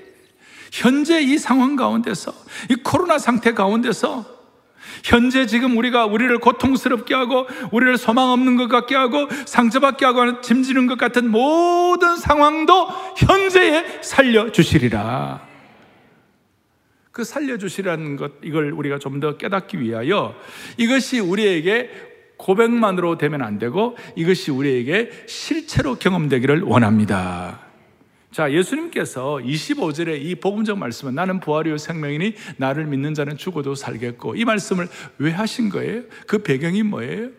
현재 0.71 1.21
이 1.21 1.37
상황 1.37 1.75
가운데서 1.75 2.33
이 2.69 2.75
코로나 2.75 3.17
상태 3.17 3.53
가운데서 3.53 4.37
현재 5.03 5.45
지금 5.45 5.77
우리가 5.77 6.05
우리를 6.05 6.37
고통스럽게 6.39 7.13
하고 7.13 7.47
우리를 7.71 7.97
소망 7.97 8.29
없는 8.29 8.55
것 8.55 8.67
같게 8.67 8.95
하고 8.95 9.27
상처받게 9.45 10.05
하고 10.05 10.41
짐지는 10.41 10.87
것 10.87 10.97
같은 10.97 11.29
모든 11.29 12.15
상황도 12.17 12.87
현재에 13.17 14.01
살려 14.01 14.51
주시리라. 14.51 15.45
그 17.11 17.23
살려 17.23 17.57
주시라는 17.57 18.15
것 18.15 18.33
이걸 18.43 18.71
우리가 18.71 18.99
좀 18.99 19.19
더 19.19 19.37
깨닫기 19.37 19.81
위하여 19.81 20.35
이것이 20.77 21.19
우리에게 21.19 21.89
고백만으로 22.37 23.17
되면 23.17 23.41
안 23.41 23.59
되고 23.59 23.97
이것이 24.15 24.51
우리에게 24.51 25.11
실체로 25.27 25.95
경험되기를 25.95 26.61
원합니다. 26.61 27.67
자, 28.31 28.51
예수님께서 28.51 29.39
25절에 29.43 30.21
이 30.21 30.35
복음적 30.35 30.77
말씀은 30.77 31.15
나는 31.15 31.39
부활이요 31.39 31.77
생명이니 31.77 32.35
나를 32.57 32.85
믿는 32.85 33.13
자는 33.13 33.37
죽어도 33.37 33.73
살겠고 33.73 34.35
이 34.35 34.45
말씀을 34.45 34.87
왜 35.17 35.31
하신 35.31 35.69
거예요? 35.69 36.03
그 36.27 36.39
배경이 36.43 36.83
뭐예요? 36.83 37.29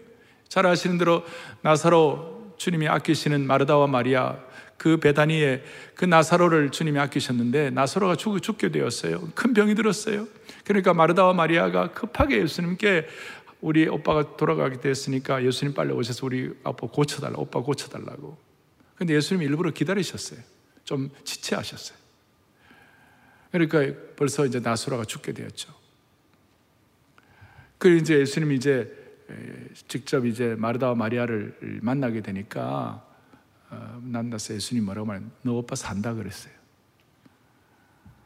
잘 0.48 0.66
아시는 0.66 0.98
대로 0.98 1.22
나사로 1.62 2.54
주님이 2.56 2.88
아끼시는 2.88 3.46
마르다와 3.46 3.86
마리아 3.86 4.38
그 4.78 4.96
베다니에 4.96 5.62
그 5.94 6.04
나사로를 6.04 6.70
주님이 6.70 6.98
아끼셨는데 7.00 7.70
나사로가 7.70 8.14
죽, 8.16 8.40
죽게 8.40 8.70
되었어요. 8.70 9.28
큰 9.34 9.52
병이 9.52 9.74
들었어요. 9.74 10.26
그러니까 10.64 10.94
마르다와 10.94 11.32
마리아가 11.32 11.92
급하게 11.92 12.40
예수님께 12.42 13.06
우리 13.60 13.88
오빠가 13.88 14.36
돌아가게 14.36 14.80
됐으니까 14.80 15.44
예수님 15.44 15.74
빨리 15.74 15.92
오셔서 15.92 16.26
우리 16.26 16.54
아빠 16.62 16.86
고쳐달라, 16.86 17.38
오빠 17.38 17.60
고쳐달라고. 17.60 18.38
근데 18.94 19.14
예수님이 19.14 19.46
일부러 19.46 19.70
기다리셨어요. 19.70 20.40
좀 20.84 21.10
지체하셨어요. 21.24 21.98
그러니까 23.50 23.78
벌써 24.16 24.46
이제 24.46 24.60
나수라가 24.60 25.04
죽게 25.04 25.32
되었죠. 25.32 25.74
그리고 27.78 28.00
이제 28.00 28.18
예수님이 28.20 28.56
이제 28.56 28.94
직접 29.88 30.26
이제 30.26 30.54
마르다와 30.56 30.94
마리아를 30.94 31.80
만나게 31.82 32.22
되니까 32.22 33.04
어, 33.70 34.00
만나서 34.02 34.54
예수님 34.54 34.84
뭐라고 34.84 35.06
말해? 35.06 35.22
너 35.42 35.52
오빠 35.52 35.74
산다 35.74 36.14
그랬어요. 36.14 36.52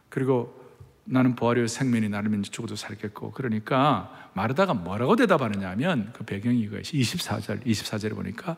그리고 0.09 0.62
나는 1.05 1.35
부활이요 1.35 1.67
생명이 1.67 2.09
나를 2.09 2.31
믿는 2.31 2.45
죽어도 2.45 2.77
살겠고 2.77 3.33
그러니까 3.33 4.31
마르다가 4.35 4.75
뭐라고 4.75 5.17
대답하느냐 5.17 5.71
하면 5.71 6.13
그 6.13 6.25
배경이 6.25 6.61
이거예요. 6.61 6.83
24절 6.83 7.67
24절에 7.67 8.15
보니까 8.15 8.57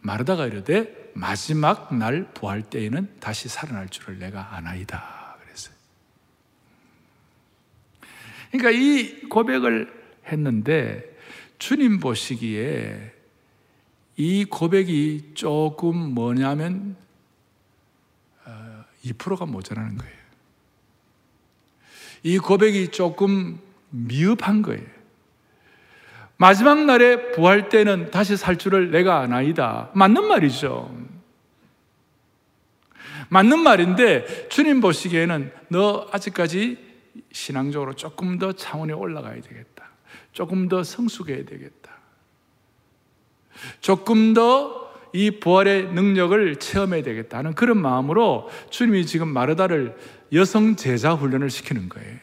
마르다가 0.00 0.46
이르되 0.46 1.12
마지막 1.14 1.94
날 1.94 2.32
부활 2.32 2.62
때에는 2.62 3.20
다시 3.20 3.48
살아날 3.48 3.88
줄을 3.88 4.18
내가 4.18 4.56
아나이다 4.56 5.36
그랬어요. 5.42 5.74
그러니까 8.50 8.70
이 8.70 9.28
고백을 9.28 9.92
했는데 10.26 11.04
주님 11.58 12.00
보시기에 12.00 13.12
이 14.16 14.44
고백이 14.44 15.32
조금 15.34 15.96
뭐냐면 15.96 16.96
2%가 19.04 19.44
어, 19.44 19.46
모자라는 19.46 19.96
거예요 19.96 20.19
이 22.22 22.38
고백이 22.38 22.88
조금 22.88 23.58
미흡한 23.90 24.62
거예요. 24.62 24.84
마지막 26.36 26.84
날에 26.84 27.32
부활 27.32 27.68
때는 27.68 28.10
다시 28.10 28.36
살 28.36 28.56
줄을 28.56 28.90
내가 28.90 29.20
아나이다. 29.20 29.90
맞는 29.94 30.24
말이죠. 30.26 30.94
맞는 33.28 33.58
말인데 33.58 34.48
주님 34.48 34.80
보시기에는 34.80 35.52
너 35.68 36.08
아직까지 36.10 36.78
신앙적으로 37.32 37.94
조금 37.94 38.38
더 38.38 38.52
차원에 38.52 38.92
올라가야 38.92 39.40
되겠다. 39.40 39.90
조금 40.32 40.68
더 40.68 40.82
성숙해야 40.82 41.44
되겠다. 41.44 41.90
조금 43.80 44.32
더 44.32 44.80
이 45.12 45.30
부활의 45.40 45.92
능력을 45.92 46.56
체험해야 46.56 47.02
되겠다는 47.02 47.54
그런 47.54 47.78
마음으로 47.78 48.48
주님이 48.70 49.06
지금 49.06 49.28
마르다를 49.28 49.96
여성 50.32 50.76
제자 50.76 51.14
훈련을 51.14 51.50
시키는 51.50 51.88
거예요. 51.88 52.16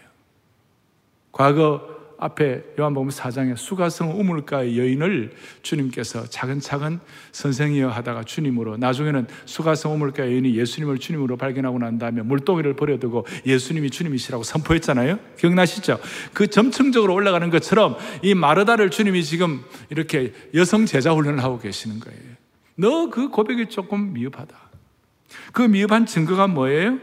과거 1.31 1.97
앞에 2.19 2.63
요한복음 2.79 3.09
4장에 3.09 3.55
수가성 3.55 4.19
우물가의 4.19 4.77
여인을 4.77 5.33
주님께서 5.61 6.27
차근차근 6.27 6.99
선생이여 7.31 7.89
하다가 7.89 8.23
주님으로 8.23 8.77
나중에는 8.77 9.27
수가성 9.45 9.93
우물가 9.93 10.23
여인이 10.23 10.55
예수님을 10.55 10.97
주님으로 10.97 11.37
발견하고 11.37 11.77
난 11.77 11.99
다음에 11.99 12.23
물동이를 12.23 12.75
버려두고 12.75 13.27
예수님이 13.45 13.91
주님이시라고 13.91 14.43
선포했잖아요. 14.43 15.19
기억나시죠? 15.37 15.99
그 16.33 16.47
점층적으로 16.47 17.13
올라가는 17.13 17.47
것처럼 17.51 17.97
이 18.23 18.33
마르다를 18.33 18.89
주님이 18.89 19.23
지금 19.23 19.63
이렇게 19.89 20.33
여성 20.55 20.87
제자 20.87 21.13
훈련을 21.13 21.43
하고 21.43 21.59
계시는 21.59 21.99
거예요. 21.99 22.19
너 22.75 23.09
그 23.09 23.29
고백이 23.29 23.67
조금 23.67 24.13
미흡하다. 24.13 24.55
그 25.51 25.61
미흡한 25.61 26.05
증거가 26.05 26.47
뭐예요? 26.47 26.99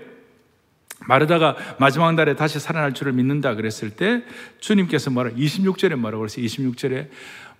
마르다가 1.06 1.56
마지막 1.78 2.14
날에 2.14 2.34
다시 2.36 2.58
살아날 2.58 2.92
줄을 2.94 3.12
믿는다 3.12 3.54
그랬을 3.54 3.90
때 3.90 4.24
주님께서 4.60 5.10
뭐라 5.10 5.30
26절에 5.30 5.94
뭐라고 5.96 6.20
그랬어요? 6.20 6.44
26절에 6.44 7.08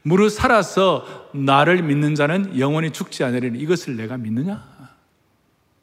무릇 0.02 0.30
살아서 0.30 1.30
나를 1.32 1.82
믿는 1.82 2.14
자는 2.14 2.58
영원히 2.58 2.90
죽지 2.90 3.24
않으리니 3.24 3.58
이것을 3.58 3.96
내가 3.96 4.16
믿느냐? 4.16 4.73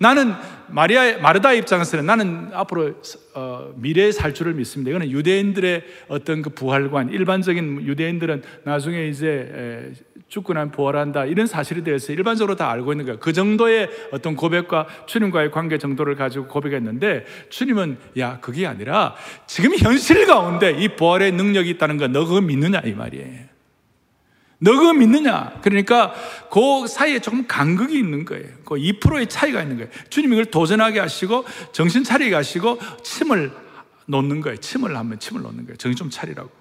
나는 0.01 0.33
마리아 0.67 1.19
마르다 1.19 1.53
입장에서는 1.53 2.05
나는 2.07 2.49
앞으로 2.53 2.95
어, 3.35 3.71
미래에 3.75 4.11
살 4.11 4.33
줄을 4.33 4.55
믿습니다. 4.55 4.89
이거는 4.89 5.11
유대인들의 5.11 5.83
어떤 6.07 6.41
그 6.41 6.49
부활관, 6.49 7.11
일반적인 7.11 7.83
유대인들은 7.85 8.41
나중에 8.63 9.07
이제 9.07 9.93
죽고 10.27 10.53
난 10.53 10.71
부활한다 10.71 11.25
이런 11.25 11.45
사실에 11.45 11.83
대해서 11.83 12.13
일반적으로 12.13 12.55
다 12.55 12.71
알고 12.71 12.93
있는 12.93 13.05
거예요. 13.05 13.19
그 13.19 13.31
정도의 13.31 13.89
어떤 14.11 14.35
고백과 14.35 14.87
주님과의 15.05 15.51
관계 15.51 15.77
정도를 15.77 16.15
가지고 16.15 16.47
고백했는데 16.47 17.25
주님은 17.49 17.97
야 18.17 18.39
그게 18.39 18.65
아니라 18.65 19.13
지금 19.45 19.75
현실 19.77 20.25
가운데 20.25 20.71
이 20.71 20.95
부활의 20.95 21.33
능력이 21.33 21.69
있다는 21.71 21.97
거 21.97 22.07
너 22.07 22.25
그거 22.25 22.41
믿느냐 22.41 22.81
이 22.85 22.93
말이에요. 22.93 23.40
너 24.63 24.73
그거 24.77 24.93
믿느냐? 24.93 25.59
그러니까 25.63 26.13
그 26.51 26.87
사이에 26.87 27.17
조금 27.19 27.47
간극이 27.47 27.97
있는 27.97 28.25
거예요. 28.25 28.47
그 28.63 28.75
2%의 28.75 29.27
차이가 29.27 29.61
있는 29.63 29.77
거예요. 29.77 29.89
주님이 30.09 30.35
이걸 30.35 30.45
도전하게 30.45 30.99
하시고 30.99 31.45
정신 31.71 32.03
차리게 32.03 32.35
하시고 32.35 32.77
침을 33.03 33.51
놓는 34.05 34.41
거예요. 34.41 34.57
침을 34.57 34.95
하면 34.95 35.19
침을 35.19 35.41
놓는 35.41 35.65
거예요. 35.65 35.77
정신 35.77 35.95
좀 35.95 36.09
차리라고. 36.11 36.51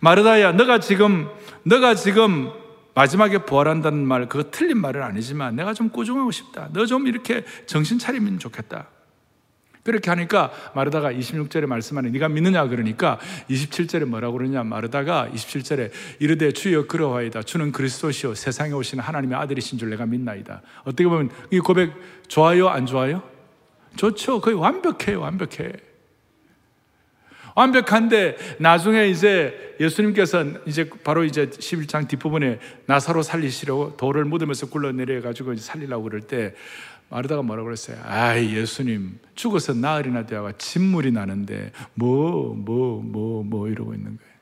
마르다야, 0.00 0.52
너가 0.52 0.80
지금 0.80 1.28
너가 1.62 1.94
지금 1.94 2.50
마지막에 2.94 3.38
부활한다는 3.44 4.06
말 4.06 4.26
그거 4.28 4.50
틀린 4.50 4.78
말은 4.78 5.02
아니지만 5.02 5.56
내가 5.56 5.74
좀 5.74 5.90
꾸중하고 5.90 6.30
싶다. 6.30 6.70
너 6.72 6.86
좀 6.86 7.06
이렇게 7.06 7.44
정신 7.66 7.98
차리면 7.98 8.38
좋겠다. 8.38 8.88
그렇게 9.84 10.10
하니까 10.10 10.50
마르다가 10.74 11.12
26절에 11.12 11.66
말씀하는 11.66 12.10
네가 12.12 12.28
믿느냐 12.30 12.66
그러니까 12.68 13.20
27절에 13.50 14.06
뭐라고 14.06 14.38
그러냐? 14.38 14.64
마르다가 14.64 15.28
27절에 15.32 15.90
이르되 16.18 16.52
주여 16.52 16.86
그러하이다. 16.86 17.42
주는 17.42 17.70
그리스도시요. 17.70 18.34
세상에 18.34 18.72
오시는 18.72 19.04
하나님의 19.04 19.38
아들이신 19.38 19.78
줄 19.78 19.90
내가 19.90 20.06
믿나이다. 20.06 20.62
어떻게 20.84 21.06
보면 21.06 21.30
이 21.50 21.60
고백 21.60 21.92
좋아요? 22.28 22.68
안 22.68 22.86
좋아요? 22.86 23.22
좋죠. 23.96 24.40
거의 24.40 24.56
완벽해요. 24.56 25.20
완벽해. 25.20 25.72
완벽한데 27.54 28.56
나중에 28.58 29.06
이제 29.06 29.76
예수님께서 29.78 30.44
이제 30.66 30.90
바로 31.04 31.24
이제 31.24 31.46
11장 31.50 32.08
뒷부분에 32.08 32.58
나사로 32.86 33.22
살리시려고 33.22 33.96
돌을 33.96 34.24
묻으면서 34.24 34.66
굴러내려 34.66 35.20
가지고 35.20 35.54
살리려고 35.56 36.04
그럴 36.04 36.22
때 36.22 36.54
마르다가 37.14 37.42
뭐라고 37.42 37.66
그랬어요? 37.66 37.96
아, 38.02 38.36
예수님 38.36 39.20
죽어서 39.36 39.72
나흘이나 39.72 40.26
되어가 40.26 40.52
진물이 40.58 41.12
나는데 41.12 41.70
뭐 41.94 42.56
뭐 42.56 43.00
뭐 43.02 43.44
뭐 43.44 43.68
이러고 43.68 43.94
있는 43.94 44.16
거예요. 44.16 44.34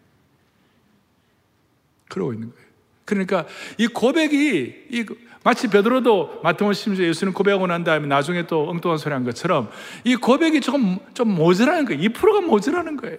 그러고 2.09 2.33
있는 2.33 2.51
거예요. 2.51 2.67
그러니까 3.05 3.47
이 3.77 3.87
고백이 3.89 4.87
이 4.91 5.07
마치 5.45 5.69
베드로도 5.69 6.41
마태복음 6.43 6.73
10장 6.73 7.03
예수님 7.03 7.35
고백하고 7.35 7.67
난 7.67 7.85
다음에 7.85 8.07
나중에 8.07 8.47
또 8.47 8.71
엉뚱한 8.71 8.97
소리 8.97 9.13
한 9.13 9.25
것처럼 9.25 9.69
이 10.05 10.17
고백이 10.17 10.63
조금 10.63 10.99
좀 11.13 11.35
모자라는 11.35 11.85
거예요. 11.85 12.01
2%가 12.01 12.41
모자라는 12.41 12.97
거예요. 12.97 13.19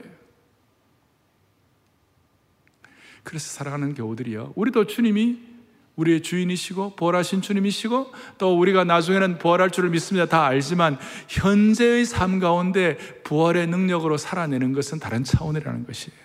그래서 3.22 3.52
사랑하는 3.52 3.94
교우들이요. 3.94 4.54
우리도 4.56 4.88
주님이 4.88 5.53
우리의 5.96 6.22
주인이시고 6.22 6.96
부활하신 6.96 7.42
주님이시고 7.42 8.12
또 8.38 8.58
우리가 8.58 8.84
나중에는 8.84 9.38
부활할 9.38 9.70
줄을 9.70 9.90
믿습니다. 9.92 10.26
다 10.26 10.46
알지만 10.46 10.98
현재의 11.28 12.06
삶 12.06 12.40
가운데 12.40 12.98
부활의 13.24 13.68
능력으로 13.68 14.18
살아내는 14.18 14.74
것은 14.74 15.00
다른 15.00 15.24
차원이라는 15.24 15.86
것이에요. 15.86 16.24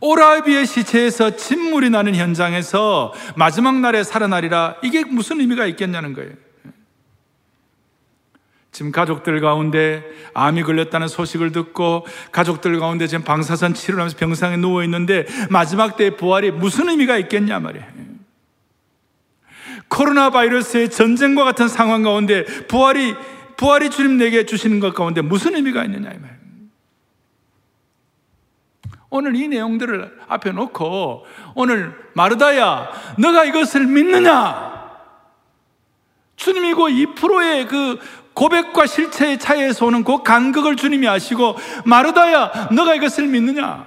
오라비의 0.00 0.66
시체에서 0.66 1.36
침물이 1.36 1.90
나는 1.90 2.14
현장에서 2.14 3.14
마지막 3.34 3.80
날에 3.80 4.04
살아나리라 4.04 4.76
이게 4.82 5.04
무슨 5.04 5.40
의미가 5.40 5.66
있겠냐는 5.66 6.12
거예요. 6.12 6.32
지금 8.76 8.92
가족들 8.92 9.40
가운데 9.40 10.04
암이 10.34 10.62
걸렸다는 10.64 11.08
소식을 11.08 11.50
듣고 11.50 12.06
가족들 12.30 12.78
가운데 12.78 13.06
지금 13.06 13.24
방사선 13.24 13.72
치료를 13.72 14.02
하면서 14.02 14.18
병상에 14.18 14.58
누워 14.58 14.84
있는데 14.84 15.24
마지막 15.48 15.96
때의 15.96 16.18
부활이 16.18 16.50
무슨 16.50 16.90
의미가 16.90 17.16
있겠냐 17.16 17.58
말이에요. 17.58 17.86
코로나 19.88 20.28
바이러스의 20.28 20.90
전쟁과 20.90 21.44
같은 21.44 21.68
상황 21.68 22.02
가운데 22.02 22.44
부활이 22.44 23.14
부활이 23.56 23.88
주님 23.88 24.18
내게 24.18 24.44
주시는 24.44 24.78
것 24.80 24.92
가운데 24.92 25.22
무슨 25.22 25.54
의미가 25.54 25.82
있느냐 25.84 26.10
이 26.10 26.18
말. 26.18 26.38
오늘 29.08 29.36
이 29.36 29.48
내용들을 29.48 30.18
앞에 30.28 30.52
놓고 30.52 31.24
오늘 31.54 31.96
마르다야 32.12 32.90
너가 33.16 33.44
이것을 33.44 33.86
믿느냐? 33.86 34.76
주님이고 36.36 36.88
2%의 36.88 37.66
그 37.68 37.98
고백과 38.36 38.86
실체의 38.86 39.38
차이에서 39.38 39.86
오는 39.86 40.04
그 40.04 40.22
간극을 40.22 40.76
주님이 40.76 41.08
아시고 41.08 41.56
마르다야 41.86 42.68
너가 42.72 42.94
이것을 42.94 43.26
믿느냐? 43.26 43.86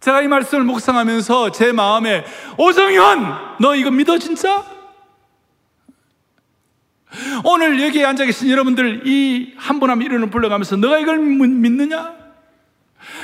제가 0.00 0.22
이 0.22 0.28
말씀을 0.28 0.64
묵상하면서 0.64 1.52
제 1.52 1.70
마음에 1.72 2.24
오정현 2.58 3.56
너 3.60 3.76
이거 3.76 3.90
믿어 3.92 4.18
진짜? 4.18 4.64
오늘 7.44 7.80
여기에 7.82 8.04
앉아 8.04 8.24
계신 8.24 8.50
여러분들 8.50 9.02
이 9.06 9.54
한 9.56 9.78
분 9.78 9.90
한 9.90 9.98
분 9.98 10.06
이름을 10.06 10.30
불러가면서 10.30 10.76
너가 10.76 10.98
이걸 10.98 11.18
믿느냐? 11.18 12.19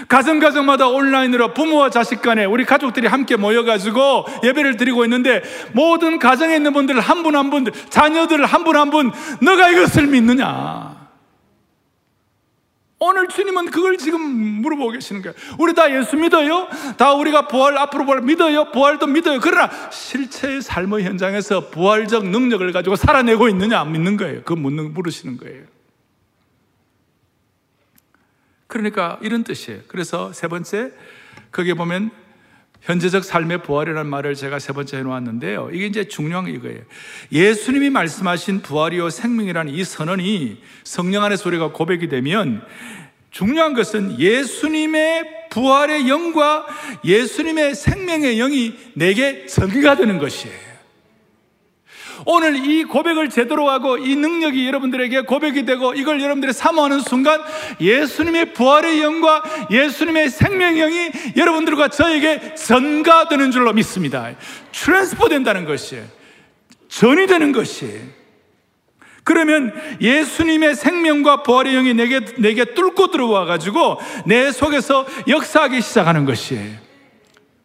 가정 0.08 0.38
가정마다 0.38 0.88
온라인으로 0.88 1.54
부모와 1.54 1.90
자식 1.90 2.22
간에 2.22 2.44
우리 2.44 2.64
가족들이 2.64 3.06
함께 3.06 3.36
모여가지고 3.36 4.26
예배를 4.44 4.76
드리고 4.76 5.04
있는데 5.04 5.42
모든 5.72 6.18
가정에 6.18 6.56
있는 6.56 6.72
분들 6.72 7.00
한 7.00 7.22
분 7.22 7.34
한 7.36 7.50
분, 7.50 7.66
자녀들 7.90 8.44
한 8.44 8.64
분 8.64 8.76
한 8.76 8.90
분, 8.90 9.12
너가 9.40 9.70
이것을 9.70 10.06
믿느냐? 10.06 10.96
오늘 12.98 13.28
주님은 13.28 13.66
그걸 13.70 13.98
지금 13.98 14.20
물어보고 14.22 14.92
계시는 14.92 15.20
거예요. 15.20 15.34
우리 15.58 15.74
다 15.74 15.94
예수 15.94 16.16
믿어요? 16.16 16.66
다 16.96 17.12
우리가 17.12 17.46
부활, 17.46 17.76
앞으로 17.76 18.06
부활 18.06 18.22
믿어요? 18.22 18.70
부활도 18.72 19.06
믿어요. 19.06 19.38
그러나 19.40 19.70
실체의 19.90 20.62
삶의 20.62 21.04
현장에서 21.04 21.68
부활적 21.68 22.26
능력을 22.26 22.72
가지고 22.72 22.96
살아내고 22.96 23.48
있느냐? 23.50 23.80
안 23.80 23.92
믿는 23.92 24.16
거예요. 24.16 24.40
그 24.44 24.54
묻는, 24.54 24.94
물으시는 24.94 25.36
거예요. 25.36 25.64
그러니까 28.66 29.18
이런 29.22 29.44
뜻이에요. 29.44 29.80
그래서 29.88 30.32
세 30.32 30.48
번째, 30.48 30.92
거기에 31.52 31.74
보면 31.74 32.10
현재적 32.82 33.24
삶의 33.24 33.62
부활이라는 33.62 34.08
말을 34.08 34.34
제가 34.34 34.58
세 34.58 34.72
번째 34.72 34.98
해놓았는데요. 34.98 35.70
이게 35.72 35.86
이제 35.86 36.04
중요한 36.04 36.46
이거예요. 36.46 36.82
예수님이 37.32 37.90
말씀하신 37.90 38.62
부활이요 38.62 39.10
생명이라는 39.10 39.72
이 39.72 39.82
선언이 39.82 40.62
성령 40.84 41.24
안의 41.24 41.36
소리가 41.36 41.72
고백이 41.72 42.08
되면 42.08 42.64
중요한 43.30 43.74
것은 43.74 44.20
예수님의 44.20 45.48
부활의 45.50 46.08
영과 46.08 46.64
예수님의 47.04 47.74
생명의 47.74 48.36
영이 48.36 48.74
내게 48.94 49.46
전가되는 49.46 50.18
것이에요. 50.18 50.65
오늘 52.24 52.56
이 52.56 52.84
고백을 52.84 53.28
제대로 53.28 53.68
하고 53.68 53.98
이 53.98 54.16
능력이 54.16 54.66
여러분들에게 54.66 55.22
고백이 55.22 55.64
되고 55.64 55.94
이걸 55.94 56.20
여러분들이 56.20 56.52
사모하는 56.52 57.00
순간 57.00 57.40
예수님의 57.80 58.52
부활의 58.54 59.02
영과 59.02 59.42
예수님의 59.70 60.30
생명의 60.30 60.80
영이 60.80 61.10
여러분들과 61.36 61.88
저에게 61.88 62.54
전가되는 62.54 63.50
줄로 63.50 63.72
믿습니다. 63.72 64.30
트랜스포 64.72 65.28
된다는 65.28 65.64
것이에요. 65.64 66.04
전이 66.88 67.26
되는 67.26 67.52
것이에요. 67.52 68.00
그러면 69.24 69.74
예수님의 70.00 70.76
생명과 70.76 71.42
부활의 71.42 71.74
영이 71.74 71.94
내게, 71.94 72.20
내게 72.38 72.64
뚫고 72.64 73.10
들어와 73.10 73.44
가지고 73.44 73.98
내 74.24 74.52
속에서 74.52 75.04
역사하기 75.26 75.80
시작하는 75.80 76.24
것이에요. 76.24 76.85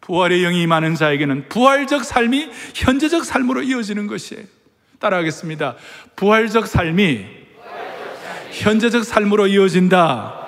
부활의 0.02 0.42
영이 0.42 0.62
임하는 0.62 0.94
자에게는 0.94 1.48
부활적 1.48 2.04
삶이 2.04 2.50
현재적 2.74 3.24
삶으로 3.24 3.62
이어지는 3.62 4.06
것이에요. 4.06 4.44
따라하겠습니다. 4.98 5.76
부활적 6.16 6.66
삶이 6.66 7.26
현재적 8.50 9.04
삶으로 9.04 9.46
이어진다. 9.46 10.40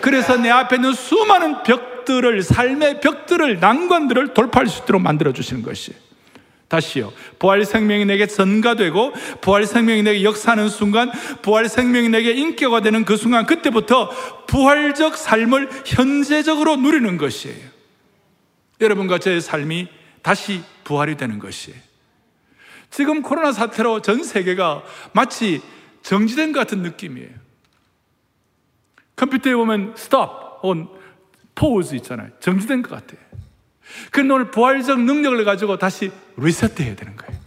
그래서 0.00 0.36
내 0.36 0.50
앞에 0.50 0.76
있는 0.76 0.92
수많은 0.92 1.62
벽들을, 1.64 2.42
삶의 2.42 3.00
벽들을, 3.00 3.58
난관들을 3.58 4.34
돌파할 4.34 4.68
수 4.68 4.82
있도록 4.82 5.02
만들어 5.02 5.32
주시는 5.32 5.62
것이에요. 5.62 5.98
다시요. 6.68 7.12
부활 7.38 7.64
생명이 7.64 8.04
내게 8.04 8.26
전가되고 8.26 9.12
부활 9.40 9.66
생명이 9.66 10.02
내게 10.02 10.24
역사하는 10.24 10.68
순간 10.68 11.10
부활 11.40 11.68
생명이 11.68 12.08
내게 12.08 12.32
인격화 12.32 12.82
되는 12.82 13.04
그 13.04 13.16
순간 13.16 13.46
그때부터 13.46 14.10
부활적 14.46 15.16
삶을 15.16 15.70
현재적으로 15.84 16.76
누리는 16.76 17.16
것이에요. 17.18 17.75
여러분과 18.80 19.18
저의 19.18 19.40
삶이 19.40 19.88
다시 20.22 20.62
부활이 20.84 21.16
되는 21.16 21.38
것이에요. 21.38 21.78
지금 22.90 23.22
코로나 23.22 23.52
사태로 23.52 24.02
전 24.02 24.22
세계가 24.22 24.82
마치 25.12 25.62
정지된 26.02 26.52
것 26.52 26.60
같은 26.60 26.82
느낌이에요. 26.82 27.30
컴퓨터에 29.16 29.54
보면 29.54 29.94
스톱, 29.96 30.64
on, 30.64 30.88
pause 31.54 31.96
있잖아요. 31.96 32.30
정지된 32.40 32.82
것 32.82 32.90
같아요. 32.90 33.20
그런데 34.10 34.34
오늘 34.34 34.50
부활적 34.50 35.00
능력을 35.00 35.44
가지고 35.44 35.78
다시 35.78 36.10
리셋해야 36.36 36.96
되는 36.96 37.16
거예요. 37.16 37.40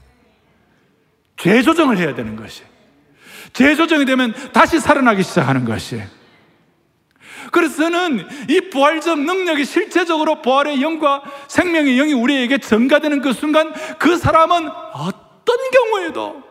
재조정을 1.37 1.97
해야 1.97 2.13
되는 2.13 2.35
것이. 2.35 2.63
재조정이 3.53 4.05
되면 4.05 4.33
다시 4.51 4.79
살아나기 4.79 5.23
시작하는 5.23 5.65
것이. 5.65 6.01
그래서 7.51 7.77
저는 7.77 8.27
이 8.49 8.69
부활적 8.69 9.19
능력이 9.19 9.65
실제적으로 9.65 10.41
부활의 10.41 10.81
영과 10.81 11.21
생명의 11.47 11.95
영이 11.97 12.13
우리에게 12.13 12.57
전가되는 12.57 13.21
그 13.21 13.33
순간 13.33 13.73
그 13.97 14.17
사람은 14.17 14.69
어떤 14.93 15.57
경우에도 15.71 16.43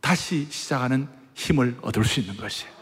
다시 0.00 0.46
시작하는 0.50 1.08
힘을 1.34 1.76
얻을 1.82 2.04
수 2.04 2.20
있는 2.20 2.36
것이에요. 2.36 2.72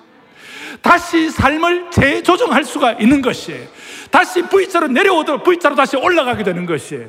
다시 0.80 1.30
삶을 1.30 1.90
재조정할 1.90 2.64
수가 2.64 2.92
있는 2.94 3.22
것이에요. 3.22 3.66
다시 4.10 4.42
V자로 4.42 4.88
내려오도록 4.88 5.44
V자로 5.44 5.74
다시 5.74 5.96
올라가게 5.96 6.44
되는 6.44 6.66
것이에요. 6.66 7.08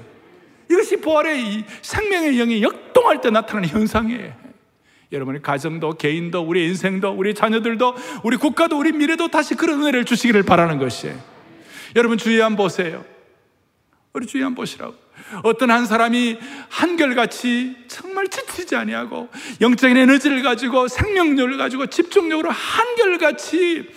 이것이 0.69 0.97
부활의 0.97 1.63
생명의 1.81 2.37
영이 2.37 2.61
역동할 2.61 3.21
때 3.21 3.29
나타나는 3.29 3.69
현상이에요. 3.69 4.46
여러분의 5.11 5.41
가정도, 5.41 5.93
개인도, 5.93 6.41
우리 6.41 6.65
인생도, 6.65 7.11
우리 7.11 7.33
자녀들도, 7.33 7.95
우리 8.23 8.37
국가도, 8.37 8.77
우리 8.77 8.91
미래도 8.91 9.29
다시 9.29 9.55
그런 9.55 9.81
은혜를 9.81 10.05
주시기를 10.05 10.43
바라는 10.43 10.77
것이에요. 10.77 11.17
여러분 11.95 12.17
주의 12.17 12.39
한 12.39 12.55
보세요. 12.55 13.05
우리 14.13 14.27
주의 14.27 14.43
한 14.43 14.55
보시라고. 14.55 14.95
어떤 15.43 15.71
한 15.71 15.85
사람이 15.85 16.37
한결같이 16.69 17.75
정말 17.87 18.27
지치지 18.27 18.75
아니하고 18.75 19.29
영적인 19.59 19.97
에너지를 19.97 20.41
가지고 20.41 20.87
생명력을 20.87 21.57
가지고 21.57 21.87
집중력으로 21.87 22.49
한결같이 22.49 23.89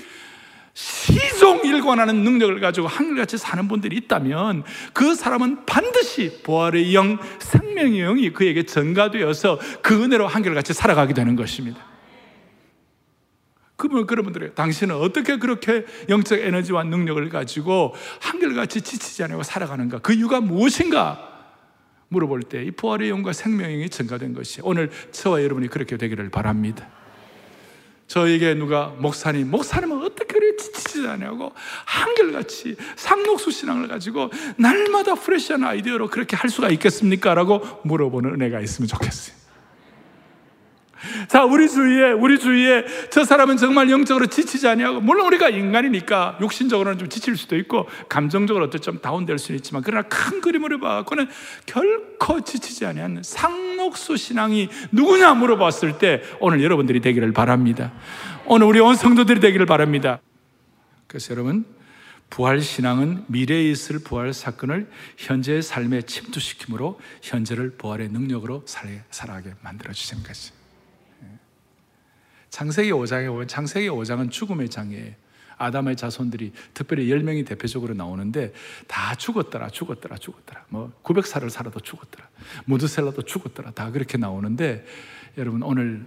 시종 0.73 1.61
일관하는 1.65 2.23
능력을 2.23 2.61
가지고 2.61 2.87
한결같이 2.87 3.37
사는 3.39 3.67
분들이 3.69 3.97
있다면 3.97 4.63
그 4.93 5.15
사람은 5.15 5.67
반드시 5.67 6.43
부활의 6.43 6.95
영, 6.95 7.19
생명의 7.39 8.01
영이 8.01 8.33
그에게 8.33 8.63
전가되어서 8.65 9.59
그 9.83 10.03
은혜로 10.03 10.27
한결같이 10.27 10.73
살아가게 10.73 11.15
되는 11.15 11.37
것입니다. 11.37 11.91
그러면 13.77 14.07
그분들이 14.07 14.55
당신은 14.55 14.95
어떻게 14.95 15.39
그렇게 15.39 15.87
영적 16.11 16.39
에너지와 16.39 16.85
능력을 16.85 17.27
가지고 17.31 17.95
한결같이 18.21 18.83
지치지 18.83 19.25
않고 19.25 19.43
살아가는가? 19.43 20.01
그 20.01 20.13
이유가 20.13 20.41
무엇인가? 20.41 21.29
물어볼 22.09 22.43
때 22.43 22.65
이 22.65 22.71
부활의 22.73 23.09
영과 23.09 23.33
생명의 23.33 23.77
영이 23.77 23.89
증가된 23.89 24.35
것이 24.35 24.61
오늘 24.63 24.91
저와 25.13 25.43
여러분이 25.43 25.69
그렇게 25.69 25.97
되기를 25.97 26.29
바랍니다. 26.31 26.89
저에게 28.07 28.55
누가 28.55 28.89
목사님, 28.99 29.51
목사님은 29.51 30.03
어떻게 30.05 30.20
지치지 31.01 31.09
않냐고 31.09 31.53
한결같이 31.85 32.77
상록수 32.97 33.51
신앙을 33.51 33.89
가지고 33.89 34.31
날마다 34.57 35.15
프레시한 35.15 35.65
아이디어로 35.65 36.09
그렇게 36.09 36.37
할 36.37 36.51
수가 36.51 36.69
있겠습니까? 36.71 37.35
라고 37.35 37.61
물어보는 37.85 38.35
은혜가 38.35 38.61
있으면 38.61 38.89
좋겠어요. 38.89 39.41
자, 41.29 41.45
우리 41.45 41.67
주위에, 41.67 42.13
우리 42.13 42.39
주위에 42.39 42.85
저 43.11 43.25
사람은 43.25 43.57
정말 43.57 43.91
영적으로 43.91 44.27
지치지 44.27 44.69
아니하고, 44.69 45.01
물론 45.01 45.29
우리가 45.29 45.49
인간이니까 45.49 46.37
육신적으로는 46.43 46.99
좀 46.99 47.09
지칠 47.09 47.39
수도 47.39 47.57
있고, 47.57 47.89
감정적으로 48.11 48.67
어떤 48.67 48.83
좀 48.83 48.99
다운될 48.99 49.39
수는 49.39 49.57
있지만, 49.57 49.83
그러나 49.83 50.03
큰 50.03 50.43
그림으로 50.43 50.79
봐갖고는 50.79 51.29
결코 51.65 52.43
지치지 52.43 52.85
아니하는 52.85 53.23
상록수 53.23 54.19
신앙이 54.19 54.69
누구냐 54.93 55.33
물어봤을 55.33 55.97
때, 55.97 56.23
오늘 56.39 56.63
여러분들이 56.63 57.01
되기를 57.01 57.33
바랍니다. 57.33 57.93
오늘 58.45 58.67
우리 58.67 58.79
온 58.81 58.95
성도들이 58.95 59.41
되기를 59.41 59.65
바랍니다. 59.65 60.21
그래서 61.11 61.33
여러분, 61.33 61.65
부활 62.31 62.61
신앙은 62.61 63.25
미래에 63.27 63.69
있을 63.73 63.99
부활 63.99 64.33
사건을 64.33 64.89
현재의 65.17 65.61
삶에 65.61 66.03
침투시킴으로 66.03 67.01
현재를 67.21 67.71
부활의 67.71 68.11
능력으로 68.11 68.65
살아가게 69.11 69.55
만들어 69.61 69.93
주시는 69.93 70.23
것이. 70.23 70.53
창세기 72.51 72.93
5장에 72.93 73.27
보면 73.27 73.49
창세기 73.49 73.89
5장은 73.89 74.31
죽음의 74.31 74.69
장이에요. 74.69 75.13
아담의 75.59 75.97
자손들이 75.97 76.53
특별히 76.75 77.09
10명이 77.09 77.45
대표적으로 77.45 77.93
나오는데 77.93 78.53
다 78.87 79.17
죽었더라, 79.17 79.71
죽었더라, 79.71 80.17
죽었더라. 80.17 80.65
뭐 80.69 80.93
900살을 81.03 81.51
살아도 81.51 81.81
죽었더라. 81.81 82.29
무드셀라도 82.67 83.23
죽었더라. 83.23 83.73
다 83.73 83.91
그렇게 83.91 84.17
나오는데 84.17 84.87
여러분 85.39 85.65
오늘 85.65 86.07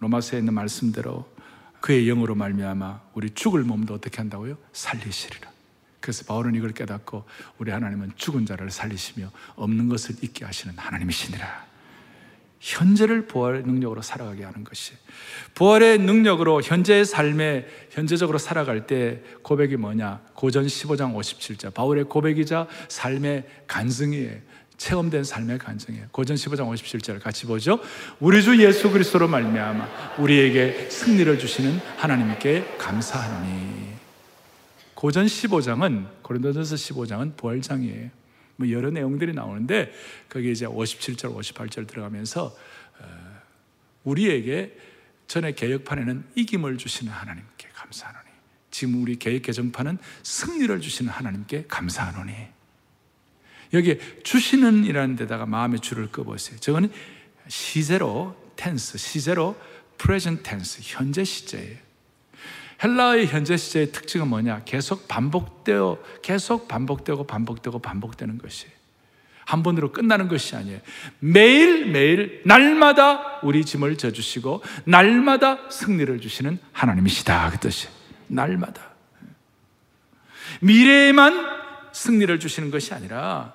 로마서에 0.00 0.40
있는 0.40 0.52
말씀대로 0.52 1.26
그의 1.80 2.06
영으로 2.06 2.34
말미암아 2.34 3.02
우리 3.14 3.30
죽을 3.30 3.62
몸도 3.62 3.94
어떻게 3.94 4.18
한다고요? 4.18 4.56
살리시리라. 4.72 5.50
그래서 6.00 6.24
바울은 6.24 6.54
이걸 6.54 6.72
깨닫고 6.72 7.24
우리 7.58 7.70
하나님은 7.70 8.12
죽은 8.16 8.46
자를 8.46 8.70
살리시며 8.70 9.30
없는 9.56 9.88
것을 9.88 10.16
잊게 10.22 10.44
하시는 10.44 10.74
하나님이시니라. 10.76 11.68
현재를 12.60 13.26
부활 13.26 13.62
능력으로 13.62 14.02
살아가게 14.02 14.42
하는 14.42 14.64
것이 14.64 14.92
부활의 15.54 15.98
능력으로 15.98 16.60
현재의 16.60 17.04
삶에 17.04 17.66
현재적으로 17.90 18.38
살아갈 18.38 18.86
때 18.86 19.22
고백이 19.42 19.76
뭐냐? 19.76 20.22
고전 20.34 20.66
15장 20.66 21.14
57절 21.14 21.72
바울의 21.72 22.04
고백이자 22.04 22.66
삶의 22.88 23.46
간증이에요. 23.66 24.38
체험된 24.78 25.24
삶의 25.24 25.58
간증이에요. 25.58 26.06
고전 26.12 26.36
15장 26.36 26.72
57절 26.72 27.20
같이 27.20 27.46
보죠. 27.46 27.80
우리 28.20 28.42
주 28.42 28.56
예수 28.64 28.90
그리스도로 28.90 29.28
말미암아 29.28 30.16
우리에게 30.18 30.88
승리를 30.88 31.38
주시는 31.38 31.78
하나님께 31.98 32.76
감사하노니. 32.78 33.88
고전 34.94 35.26
15장은 35.26 36.06
고린도전서 36.22 36.76
15장은 36.76 37.36
부활장이에요. 37.36 38.10
뭐 38.56 38.70
여러 38.70 38.90
내용들이 38.90 39.34
나오는데 39.34 39.92
거기 40.28 40.50
이제 40.50 40.66
57절, 40.66 41.36
58절 41.36 41.86
들어가면서 41.86 42.56
어, 43.00 43.40
우리에게 44.04 44.76
전에 45.28 45.52
개혁판에는 45.52 46.24
이김을 46.34 46.78
주시는 46.78 47.12
하나님께 47.12 47.68
감사하노니 47.74 48.26
지금 48.70 49.02
우리 49.02 49.16
개혁 49.16 49.42
개정판은 49.42 49.98
승리를 50.22 50.80
주시는 50.80 51.12
하나님께 51.12 51.66
감사하노니 51.68 52.57
여기 53.72 53.98
주시는 54.22 54.84
이라는 54.84 55.16
데다가 55.16 55.46
마음의 55.46 55.80
줄을 55.80 56.10
꺼보세요. 56.10 56.58
저거는 56.58 56.90
시제로 57.48 58.36
텐스, 58.56 58.98
시제로 58.98 59.56
present 59.98 60.48
현재 60.82 61.24
시제예요. 61.24 61.76
헬라의 62.82 63.26
현재 63.26 63.56
시제의 63.56 63.92
특징은 63.92 64.28
뭐냐? 64.28 64.62
계속 64.64 65.08
반복되어, 65.08 65.98
계속 66.22 66.68
반복되고 66.68 67.26
반복되고 67.26 67.78
반복되는 67.80 68.38
것이. 68.38 68.66
한 69.44 69.62
번으로 69.62 69.92
끝나는 69.92 70.28
것이 70.28 70.54
아니에요. 70.54 70.78
매일매일, 71.20 72.42
날마다 72.44 73.40
우리 73.42 73.64
짐을 73.64 73.96
져주시고, 73.96 74.62
날마다 74.84 75.70
승리를 75.70 76.20
주시는 76.20 76.58
하나님이시다. 76.72 77.50
그 77.50 77.58
뜻이. 77.58 77.88
날마다. 78.26 78.92
미래에만 80.60 81.46
승리를 81.92 82.38
주시는 82.38 82.70
것이 82.70 82.92
아니라, 82.92 83.54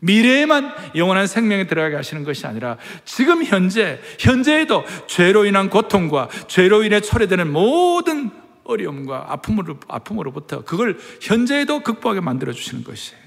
미래에만 0.00 0.94
영원한 0.94 1.26
생명에 1.26 1.66
들어가게 1.66 1.96
하시는 1.96 2.24
것이 2.24 2.46
아니라 2.46 2.78
지금 3.04 3.44
현재, 3.44 4.00
현재에도 4.18 4.84
죄로 5.06 5.44
인한 5.44 5.70
고통과 5.70 6.28
죄로 6.46 6.84
인해 6.84 7.00
초래되는 7.00 7.50
모든 7.52 8.30
어려움과 8.64 9.26
아픔으로, 9.32 9.78
아픔으로부터 9.88 10.64
그걸 10.64 10.98
현재에도 11.20 11.82
극복하게 11.82 12.20
만들어 12.20 12.52
주시는 12.52 12.84
것이에요. 12.84 13.20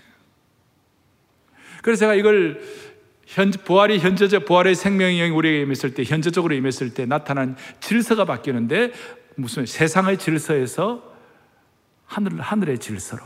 그래서 1.82 2.02
제가 2.02 2.14
이걸 2.14 2.62
현, 3.26 3.50
부활이 3.50 4.00
현재적, 4.00 4.46
부활의 4.46 4.76
생명이 4.76 5.30
우리에게 5.30 5.62
임했을 5.62 5.94
때, 5.94 6.04
현재적으로 6.04 6.54
임했을 6.54 6.94
때 6.94 7.06
나타난 7.06 7.56
질서가 7.80 8.26
바뀌는데 8.26 8.92
무슨 9.36 9.66
세상의 9.66 10.18
질서에서 10.18 11.12
하늘, 12.06 12.40
하늘의 12.42 12.80
질서로, 12.80 13.24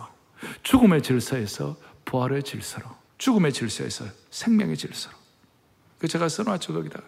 죽음의 0.63 1.01
질서에서 1.01 1.75
부활의 2.05 2.43
질서로, 2.43 2.86
죽음의 3.17 3.54
질서에서 3.54 4.06
생명의 4.30 4.78
질서로. 4.78 5.15
그 5.99 6.08
제가 6.08 6.28
써놨죠, 6.30 6.73
거기다. 6.73 7.01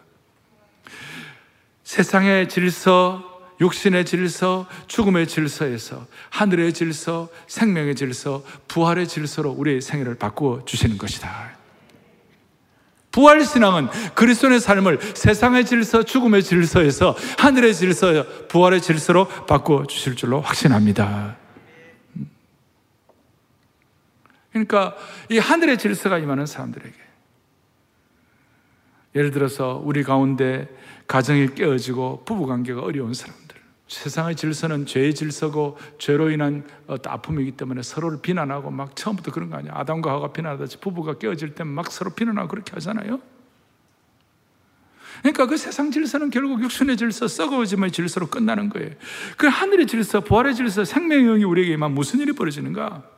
세상의 1.84 2.50
질서, 2.50 3.38
육신의 3.60 4.06
질서, 4.06 4.68
죽음의 4.88 5.28
질서에서 5.28 6.06
하늘의 6.30 6.74
질서, 6.74 7.30
생명의 7.48 7.96
질서, 7.96 8.44
부활의 8.68 9.08
질서로 9.08 9.52
우리의 9.52 9.82
생애를 9.82 10.16
바꾸어 10.16 10.64
주시는 10.66 10.98
것이다. 10.98 11.58
부활 13.12 13.44
신앙은 13.44 13.88
그리스도의 14.14 14.60
삶을 14.60 15.00
세상의 15.16 15.66
질서, 15.66 16.04
죽음의 16.04 16.44
질서에서 16.44 17.16
하늘의 17.40 17.74
질서, 17.74 18.26
부활의 18.48 18.82
질서로 18.82 19.28
바꾸어 19.28 19.88
주실 19.88 20.16
줄로 20.16 20.40
확신합니다. 20.42 21.47
그러니까 24.66 24.96
이 25.30 25.38
하늘의 25.38 25.78
질서가 25.78 26.18
임하는 26.18 26.46
사람들에게 26.46 26.96
예를 29.16 29.32
들어서 29.32 29.82
우리 29.84 30.04
가운데 30.04 30.68
가정이 31.08 31.56
깨어지고 31.56 32.24
부부 32.26 32.46
관계가 32.48 32.82
어려운 32.82 33.14
사람들 33.14 33.48
세상의 33.88 34.36
질서는 34.36 34.86
죄의 34.86 35.16
질서고 35.16 35.78
죄로 35.98 36.30
인한 36.30 36.68
아픔이기 36.88 37.52
때문에 37.52 37.82
서로를 37.82 38.20
비난하고 38.22 38.70
막 38.70 38.96
처음부터 38.96 39.32
그런 39.32 39.50
거 39.50 39.58
아니야. 39.58 39.72
아담과 39.76 40.12
하가 40.12 40.34
비난하듯이 40.34 40.80
부부가 40.80 41.18
깨어질 41.18 41.56
때 41.56 41.64
막 41.64 41.92
서로 41.92 42.12
비난하고 42.12 42.50
그렇게 42.50 42.74
하잖아요. 42.74 43.22
그러니까 45.22 45.48
그 45.48 45.58
세상 45.58 45.90
질서는 45.90 46.30
결국 46.30 46.62
육신의 46.62 46.98
질서, 46.98 47.28
썩어짐의 47.28 47.92
질서로 47.92 48.28
끝나는 48.28 48.70
거예요. 48.70 48.92
그 49.36 49.48
하늘의 49.48 49.88
질서, 49.88 50.20
부활의 50.20 50.54
질서, 50.54 50.84
생명의 50.84 51.26
영이 51.26 51.44
우리에게 51.44 51.76
만 51.78 51.94
무슨 51.94 52.20
일이 52.20 52.34
벌어지는가? 52.34 53.17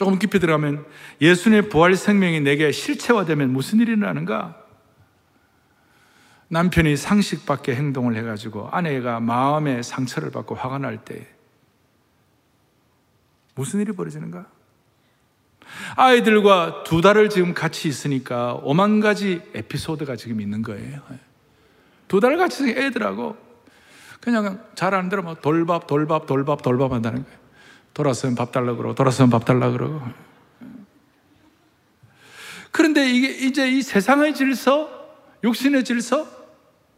조금 0.00 0.18
깊이 0.18 0.38
들어가면 0.38 0.86
예수님의 1.20 1.68
부활 1.68 1.94
생명이 1.94 2.40
내게 2.40 2.72
실체화되면 2.72 3.52
무슨 3.52 3.80
일이 3.80 3.92
일어나는가? 3.92 4.56
남편이 6.48 6.96
상식 6.96 7.44
밖의 7.44 7.76
행동을 7.76 8.16
해가지고 8.16 8.70
아내가 8.70 9.20
마음의 9.20 9.82
상처를 9.82 10.30
받고 10.30 10.54
화가 10.54 10.78
날 10.78 11.04
때 11.04 11.28
무슨 13.54 13.80
일이 13.80 13.92
벌어지는가? 13.92 14.46
아이들과 15.96 16.82
두 16.84 17.02
달을 17.02 17.28
지금 17.28 17.52
같이 17.52 17.86
있으니까 17.86 18.54
오만 18.62 19.00
가지 19.00 19.42
에피소드가 19.54 20.16
지금 20.16 20.40
있는 20.40 20.62
거예요. 20.62 21.02
두 22.08 22.20
달 22.20 22.38
같이 22.38 22.70
애들하고 22.70 23.36
그냥 24.22 24.64
잘하는 24.74 25.10
대로 25.10 25.22
막 25.22 25.42
돌밥, 25.42 25.86
돌밥, 25.86 26.24
돌밥, 26.26 26.62
돌밥 26.62 26.90
한다는 26.90 27.22
거예요. 27.22 27.39
돌아서면 27.94 28.36
밥 28.36 28.52
달라 28.52 28.74
그러고, 28.74 28.94
돌아서면 28.94 29.30
밥 29.30 29.44
달라 29.44 29.70
그러고. 29.70 30.00
그런데 32.70 33.10
이게 33.10 33.28
이제 33.28 33.68
이 33.68 33.82
세상의 33.82 34.34
질서, 34.34 34.88
육신의 35.42 35.84
질서, 35.84 36.26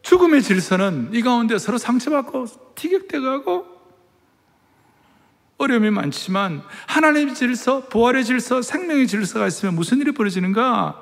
죽음의 0.03 0.43
질서는 0.43 1.11
이 1.13 1.23
가운데 1.23 1.59
서로 1.59 1.79
상처받고 1.79 2.47
티격대가고 2.75 3.67
어려움이 5.59 5.91
많지만 5.91 6.63
하나님의 6.89 7.35
질서, 7.35 7.87
부활의 7.89 8.25
질서, 8.25 8.63
생명의 8.63 9.07
질서가 9.07 9.47
있으면 9.47 9.77
무슨 9.77 10.01
일이 10.01 10.13
벌어지는가? 10.13 11.02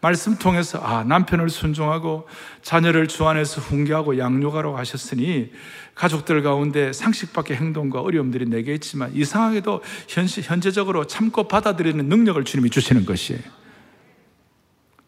말씀 0.00 0.36
통해서 0.36 0.78
아 0.78 1.02
남편을 1.02 1.50
순종하고 1.50 2.28
자녀를 2.62 3.08
주 3.08 3.26
안에서 3.26 3.60
훈계하고 3.60 4.18
양육하라고 4.18 4.76
하셨으니 4.78 5.52
가족들 5.94 6.42
가운데 6.42 6.92
상식밖의 6.92 7.56
행동과 7.56 8.00
어려움들이 8.00 8.46
내게 8.46 8.74
있지만 8.74 9.12
이상하게도 9.12 9.82
현시, 10.06 10.40
현재적으로 10.40 11.06
참고 11.06 11.48
받아들이는 11.48 12.08
능력을 12.08 12.42
주님이 12.44 12.70
주시는 12.70 13.04
것이에요. 13.04 13.42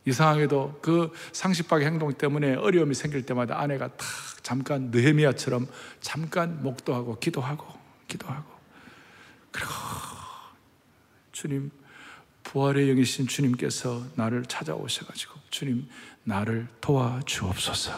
이상하게도 0.06 0.80
그 0.82 1.12
상식밖의 1.32 1.86
행동 1.86 2.12
때문에 2.12 2.54
어려움이 2.56 2.94
생길 2.94 3.24
때마다 3.24 3.60
아내가 3.60 3.88
탁 3.88 4.06
잠깐 4.42 4.90
느헤미야처럼 4.90 5.68
잠깐 6.00 6.62
목도하고 6.62 7.18
기도하고 7.20 7.66
기도하고 8.08 8.50
그리고 9.52 9.70
주님 11.30 11.70
부활의 12.50 12.88
영이신 12.88 13.28
주님께서 13.28 14.04
나를 14.16 14.44
찾아오셔가지고 14.44 15.38
주님 15.50 15.88
나를 16.24 16.66
도와주옵소서. 16.80 17.92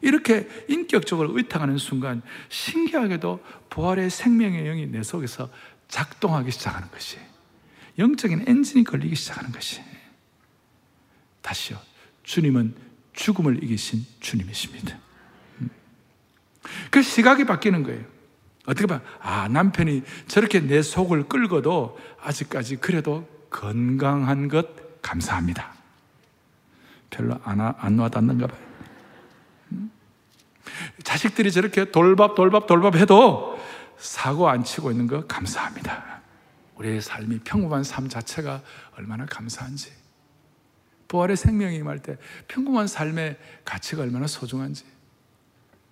이렇게 0.00 0.48
인격적으로 0.68 1.36
의탁하는 1.36 1.78
순간 1.78 2.22
신기하게도 2.50 3.44
부활의 3.70 4.10
생명의 4.10 4.62
영이 4.62 4.86
내 4.86 5.02
속에서 5.02 5.50
작동하기 5.88 6.52
시작하는 6.52 6.88
것이 6.88 7.18
영적인 7.98 8.44
엔진이 8.46 8.84
걸리기 8.84 9.16
시작하는 9.16 9.50
것이 9.50 9.82
다시요. 11.42 11.76
주님은 12.22 12.76
죽음을 13.12 13.62
이기신 13.64 14.06
주님이십니다. 14.20 14.96
음. 15.62 15.70
그 16.92 17.02
시각이 17.02 17.44
바뀌는 17.44 17.82
거예요. 17.82 18.04
어떻게 18.66 18.86
보면, 18.86 19.02
아, 19.20 19.48
남편이 19.48 20.02
저렇게 20.28 20.60
내 20.60 20.80
속을 20.80 21.28
끌고도 21.28 21.98
아직까지 22.22 22.76
그래도 22.76 23.33
건강한 23.54 24.48
것 24.48 25.00
감사합니다. 25.00 25.72
별로 27.08 27.38
안, 27.44 27.60
안 27.60 27.98
와닿는가 28.00 28.48
봐요. 28.48 28.60
음? 29.70 29.92
자식들이 31.04 31.52
저렇게 31.52 31.92
돌밥, 31.92 32.34
돌밥, 32.34 32.66
돌밥 32.66 32.96
해도 32.96 33.56
사고 33.96 34.48
안 34.48 34.64
치고 34.64 34.90
있는 34.90 35.06
거 35.06 35.24
감사합니다. 35.26 36.20
우리의 36.74 37.00
삶이 37.00 37.40
평범한 37.44 37.84
삶 37.84 38.08
자체가 38.08 38.60
얼마나 38.96 39.24
감사한지. 39.24 39.92
부활의 41.06 41.36
생명이 41.36 41.76
임할 41.76 42.00
때 42.00 42.18
평범한 42.48 42.88
삶의 42.88 43.38
가치가 43.64 44.02
얼마나 44.02 44.26
소중한지. 44.26 44.84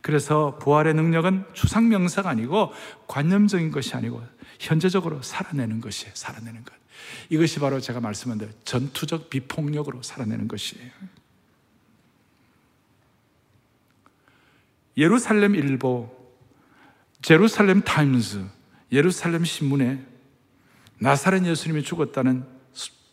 그래서 0.01 0.59
부활의 0.59 0.95
능력은 0.95 1.45
추상명사가 1.53 2.29
아니고 2.29 2.73
관념적인 3.07 3.71
것이 3.71 3.95
아니고 3.95 4.21
현재적으로 4.59 5.23
살아내는 5.23 5.81
것이 5.81 6.09
살아내는 6.13 6.65
것. 6.65 6.82
이것이 7.29 7.59
바로 7.59 7.81
제가 7.81 8.01
말씀한 8.01 8.39
대로 8.39 8.51
전투적 8.65 9.31
비폭력으로 9.31 10.03
살아내는 10.03 10.49
것이에요. 10.49 10.91
예루살렘 14.97 15.55
일보, 15.55 16.11
Jerusalem 17.23 17.83
Times, 17.83 18.45
예루살렘 18.91 19.45
신문에 19.45 20.05
나사렛 20.99 21.45
예수님이 21.47 21.83
죽었다는 21.83 22.47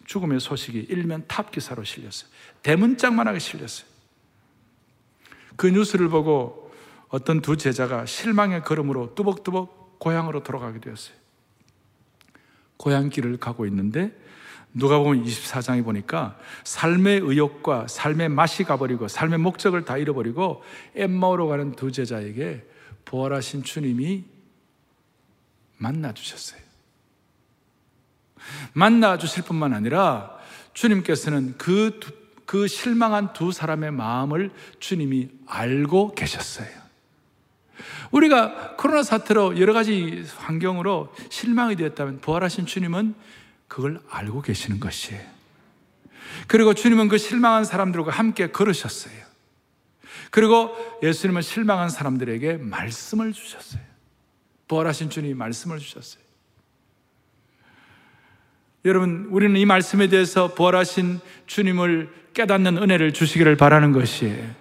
죽음의 0.05 0.39
소식이 0.39 0.87
일면 0.89 1.25
탑 1.27 1.51
기사로 1.51 1.83
실렸어요. 1.83 2.29
대문짝만하게 2.63 3.39
실렸어요. 3.39 3.87
그 5.55 5.67
뉴스를 5.67 6.09
보고 6.09 6.71
어떤 7.09 7.41
두 7.41 7.57
제자가 7.57 8.05
실망의 8.05 8.63
걸음으로 8.63 9.13
뚜벅뚜벅 9.15 9.99
고향으로 9.99 10.43
돌아가게 10.43 10.79
되었어요. 10.79 11.15
고향길을 12.79 13.37
가고 13.37 13.65
있는데 13.65 14.17
누가 14.73 14.99
보면 14.99 15.23
24장에 15.25 15.83
보니까 15.83 16.37
삶의 16.63 17.21
의욕과 17.23 17.87
삶의 17.87 18.29
맛이 18.29 18.63
가버리고 18.63 19.07
삶의 19.07 19.39
목적을 19.39 19.83
다 19.83 19.97
잃어버리고 19.97 20.63
엠마오로 20.95 21.47
가는 21.47 21.71
두 21.73 21.91
제자에게 21.91 22.65
부활하신 23.05 23.63
주님이 23.63 24.23
만나 25.77 26.13
주셨어요. 26.13 26.61
만나 28.73 29.17
주실 29.17 29.43
뿐만 29.43 29.73
아니라 29.73 30.37
주님께서는 30.73 31.55
그, 31.57 31.99
그 32.45 32.67
실망한 32.67 33.33
두 33.33 33.51
사람의 33.51 33.91
마음을 33.91 34.51
주님이 34.79 35.29
알고 35.47 36.13
계셨어요. 36.15 36.88
우리가 38.11 38.75
코로나 38.77 39.03
사태로 39.03 39.59
여러 39.59 39.73
가지 39.73 40.25
환경으로 40.37 41.13
실망이 41.29 41.75
되었다면 41.75 42.21
부활하신 42.21 42.65
주님은 42.65 43.15
그걸 43.67 43.99
알고 44.09 44.41
계시는 44.41 44.79
것이에요. 44.79 45.21
그리고 46.47 46.73
주님은 46.73 47.07
그 47.07 47.17
실망한 47.17 47.65
사람들과 47.65 48.11
함께 48.11 48.51
걸으셨어요. 48.51 49.29
그리고 50.31 50.75
예수님은 51.01 51.41
실망한 51.41 51.89
사람들에게 51.89 52.57
말씀을 52.57 53.33
주셨어요. 53.33 53.81
부활하신 54.67 55.09
주님이 55.09 55.33
말씀을 55.33 55.79
주셨어요. 55.79 56.23
여러분, 58.85 59.27
우리는 59.29 59.59
이 59.59 59.65
말씀에 59.65 60.07
대해서 60.07 60.53
부활하신 60.53 61.19
주님을 61.47 62.09
깨닫는 62.33 62.77
은혜를 62.77 63.13
주시기를 63.13 63.57
바라는 63.57 63.91
것이에요. 63.91 64.58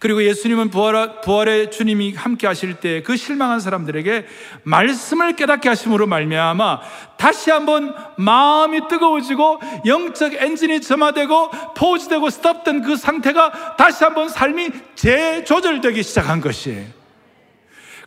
그리고 0.00 0.24
예수님은 0.24 0.70
부활, 0.70 1.20
부활의 1.20 1.70
주님이 1.70 2.14
함께 2.14 2.46
하실 2.46 2.74
때 2.74 3.02
그 3.02 3.16
실망한 3.16 3.60
사람들에게 3.60 4.26
말씀을 4.62 5.36
깨닫게 5.36 5.68
하심으로 5.68 6.06
말미암아 6.06 6.80
다시 7.16 7.50
한번 7.50 7.94
마음이 8.16 8.88
뜨거워지고 8.88 9.60
영적 9.84 10.34
엔진이 10.34 10.80
점화되고 10.80 11.50
포즈되고 11.76 12.30
스톱된 12.30 12.82
그 12.82 12.96
상태가 12.96 13.76
다시 13.76 14.04
한번 14.04 14.28
삶이 14.28 14.70
재조절되기 14.94 16.02
시작한 16.02 16.40
것이에요. 16.40 16.86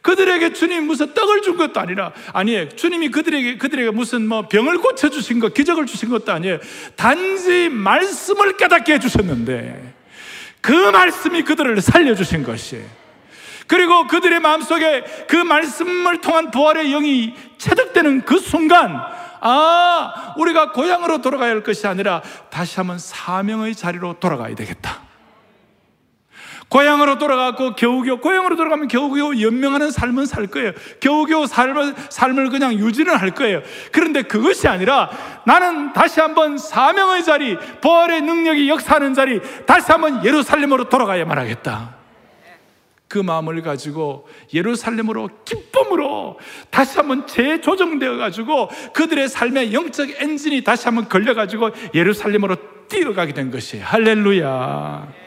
그들에게 0.01 0.53
주님 0.53 0.87
무슨 0.87 1.13
떡을 1.13 1.41
준 1.43 1.57
것도 1.57 1.79
아니라 1.79 2.11
아니에요. 2.33 2.69
주님이 2.69 3.09
그들에게 3.09 3.57
그들에게 3.57 3.91
무슨 3.91 4.27
뭐 4.27 4.47
병을 4.47 4.79
고쳐 4.79 5.09
주신 5.09 5.39
것, 5.39 5.53
기적을 5.53 5.85
주신 5.85 6.09
것도 6.09 6.31
아니에요. 6.31 6.59
단지 6.95 7.69
말씀을 7.69 8.57
깨닫게 8.57 8.93
해 8.93 8.99
주셨는데 8.99 10.02
그 10.63 10.71
말씀이 10.71 11.43
그들을 11.43 11.79
살려주신 11.81 12.43
것이에요. 12.43 12.85
그리고 13.67 14.07
그들의 14.07 14.39
마음속에 14.39 15.03
그 15.27 15.35
말씀을 15.35 16.21
통한 16.21 16.51
부활의 16.51 16.89
영이 16.89 17.35
체득되는 17.57 18.21
그 18.21 18.39
순간, 18.39 18.97
아, 19.41 20.33
우리가 20.37 20.71
고향으로 20.71 21.21
돌아가야 21.21 21.49
할 21.49 21.63
것이 21.63 21.85
아니라 21.85 22.21
다시 22.49 22.77
한번 22.77 22.97
사명의 22.97 23.75
자리로 23.75 24.19
돌아가야 24.21 24.55
되겠다. 24.55 25.01
고향으로 26.73 27.19
돌아가고 27.19 27.75
겨우겨우 27.75 28.17
고향으로 28.17 28.55
돌아가면 28.55 28.87
겨우겨우 28.87 29.39
연명하는 29.39 29.91
삶은 29.91 30.25
살 30.25 30.47
거예요. 30.47 30.71
겨우겨우 30.99 31.45
삶을 31.45 31.93
삶을 32.09 32.49
그냥 32.49 32.73
유지는 32.73 33.15
할 33.15 33.29
거예요. 33.29 33.61
그런데 33.91 34.23
그것이 34.23 34.67
아니라 34.67 35.11
나는 35.45 35.93
다시 35.93 36.19
한번 36.19 36.57
사명의 36.57 37.23
자리, 37.23 37.55
부활의 37.79 38.21
능력이 38.21 38.67
역사하는 38.69 39.13
자리, 39.13 39.39
다시 39.67 39.91
한번 39.91 40.25
예루살렘으로 40.25 40.89
돌아가야만 40.89 41.37
하겠다. 41.37 41.95
그 43.07 43.19
마음을 43.19 43.61
가지고 43.61 44.27
예루살렘으로 44.51 45.29
기쁨으로 45.45 46.39
다시 46.71 46.97
한번 46.97 47.27
재조정되어 47.27 48.17
가지고 48.17 48.71
그들의 48.93 49.29
삶의 49.29 49.75
영적 49.75 50.09
엔진이 50.19 50.63
다시 50.63 50.85
한번 50.85 51.07
걸려 51.07 51.35
가지고 51.35 51.69
예루살렘으로 51.93 52.55
뛰어가게 52.89 53.33
된 53.33 53.51
것이 53.51 53.77
할렐루야. 53.79 55.22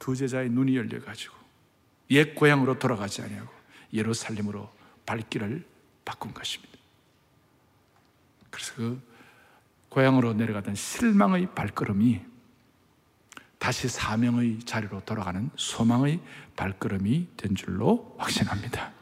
두 0.00 0.16
제자의 0.16 0.48
눈이 0.50 0.76
열려 0.76 1.00
가지고 1.00 1.36
옛 2.10 2.34
고향으로 2.34 2.80
돌아가지 2.80 3.22
아니하고 3.22 3.48
예루살렘으로 3.92 4.68
발길을 5.06 5.64
바꾼 6.04 6.34
것입니다. 6.34 6.76
그래서 8.50 8.74
그 8.74 9.00
고향으로 9.90 10.32
내려가던 10.32 10.74
실망의 10.74 11.54
발걸음이 11.54 12.20
다시 13.58 13.88
사명의 13.88 14.60
자리로 14.60 15.04
돌아가는 15.04 15.50
소망의 15.54 16.20
발걸음이 16.56 17.28
된 17.36 17.54
줄로 17.54 18.16
확신합니다. 18.18 18.92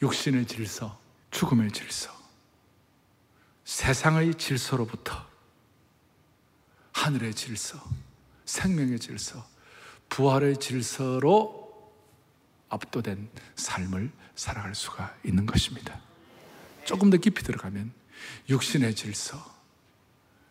육신의 0.00 0.46
질서, 0.46 0.98
죽음의 1.30 1.72
질서, 1.72 2.10
세상의 3.64 4.36
질서로부터 4.36 5.27
하늘의 6.98 7.32
질서, 7.32 7.78
생명의 8.44 8.98
질서, 8.98 9.46
부활의 10.08 10.56
질서로 10.56 11.68
압도된 12.68 13.30
삶을 13.54 14.10
살아갈 14.34 14.74
수가 14.74 15.14
있는 15.24 15.46
것입니다. 15.46 16.00
조금 16.84 17.08
더 17.10 17.16
깊이 17.16 17.44
들어가면 17.44 17.92
육신의 18.48 18.96
질서, 18.96 19.38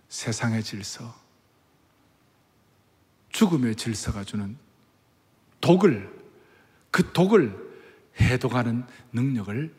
세상의 0.07 0.63
질서, 0.63 1.13
죽음의 3.31 3.75
질서가 3.75 4.23
주는 4.23 4.57
독을, 5.59 6.09
그 6.91 7.11
독을 7.11 7.55
해독하는 8.21 8.85
능력을 9.11 9.75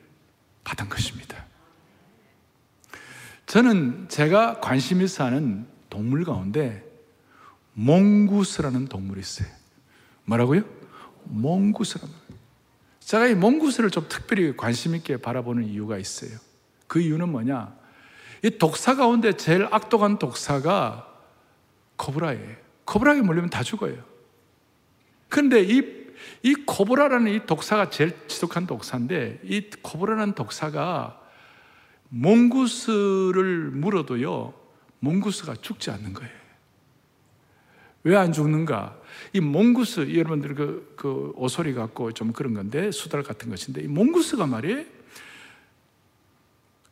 받은 0.64 0.90
것입니다. 0.90 1.46
저는 3.46 4.10
제가 4.10 4.60
관심 4.60 5.00
있어 5.00 5.24
하는 5.24 5.77
동물 5.90 6.24
가운데 6.24 6.84
몽구스라는 7.74 8.86
동물이 8.86 9.20
있어요. 9.20 9.48
뭐라고요? 10.24 10.62
몽구스라는. 11.24 12.14
제가 13.00 13.26
이 13.28 13.34
몽구스를 13.34 13.90
좀 13.90 14.06
특별히 14.08 14.56
관심 14.56 14.94
있게 14.94 15.16
바라보는 15.16 15.64
이유가 15.64 15.96
있어요. 15.98 16.38
그 16.86 17.00
이유는 17.00 17.30
뭐냐? 17.30 17.74
이 18.44 18.50
독사 18.58 18.94
가운데 18.94 19.32
제일 19.32 19.66
악독한 19.70 20.18
독사가 20.18 21.08
코브라예요. 21.96 22.56
코브라에 22.84 23.20
물리면 23.20 23.50
다 23.50 23.62
죽어요. 23.62 24.02
그런데 25.28 25.62
이, 25.62 25.82
이 26.42 26.54
코브라라는 26.66 27.32
이 27.32 27.46
독사가 27.46 27.90
제일 27.90 28.16
지독한 28.28 28.66
독사인데 28.66 29.40
이 29.44 29.70
코브라라는 29.82 30.34
독사가 30.34 31.20
몽구스를 32.10 33.70
물어도요, 33.70 34.54
몽구스가 35.00 35.56
죽지 35.56 35.90
않는 35.90 36.12
거예요. 36.12 36.38
왜 38.04 38.16
안 38.16 38.32
죽는가? 38.32 38.96
이 39.32 39.40
몽구스, 39.40 40.14
여러분들 40.14 40.54
그, 40.54 40.94
그 40.96 41.32
오소리 41.36 41.74
같고 41.74 42.12
좀 42.12 42.32
그런 42.32 42.54
건데, 42.54 42.90
수달 42.90 43.22
같은 43.22 43.50
것인데, 43.50 43.82
이 43.82 43.86
몽구스가 43.86 44.46
말이에요. 44.46 44.84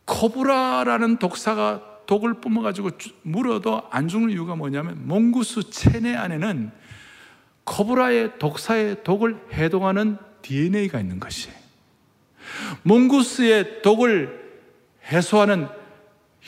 코브라라는 0.05 1.19
독사가 1.19 1.97
독을 2.07 2.41
뿜어가지고 2.41 2.91
물어도 3.23 3.89
안 3.91 4.09
죽는 4.09 4.31
이유가 4.31 4.55
뭐냐면 4.55 5.07
몽구스 5.07 5.71
체내 5.71 6.15
안에는 6.15 6.71
코브라의 7.65 8.39
독사의 8.39 9.03
독을 9.03 9.41
해동하는 9.53 10.17
DNA가 10.43 11.01
있는 11.01 11.19
것이 11.19 11.51
몽구스의 12.85 13.83
독을 13.83 14.63
해소하는 15.11 15.69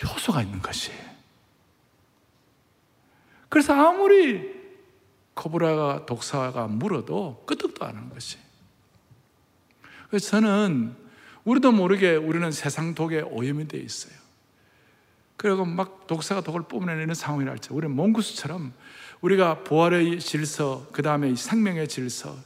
효소가 0.00 0.42
있는 0.42 0.62
것이 0.62 0.92
그래서 3.48 3.72
아무리 3.74 4.58
코브라가 5.34 6.06
독사가 6.06 6.66
물어도 6.66 7.44
끄떡도 7.46 7.84
안 7.84 7.96
하는 7.96 8.10
것이 8.10 8.38
그래서 10.08 10.30
저는 10.30 10.94
우리도 11.44 11.72
모르게 11.72 12.16
우리는 12.16 12.50
세상 12.50 12.94
독에 12.94 13.20
오염이 13.20 13.68
되어 13.68 13.80
있어요. 13.80 14.12
그리고 15.36 15.64
막 15.64 16.06
독사가 16.06 16.40
독을 16.40 16.62
뿜어내는 16.62 17.14
상황이랄 17.14 17.58
때 17.58 17.68
우리는 17.70 17.94
몽구스처럼 17.94 18.72
우리가 19.20 19.62
부활의 19.64 20.18
질서, 20.20 20.86
그 20.92 21.02
다음에 21.02 21.34
생명의 21.34 21.88
질서, 21.88 22.36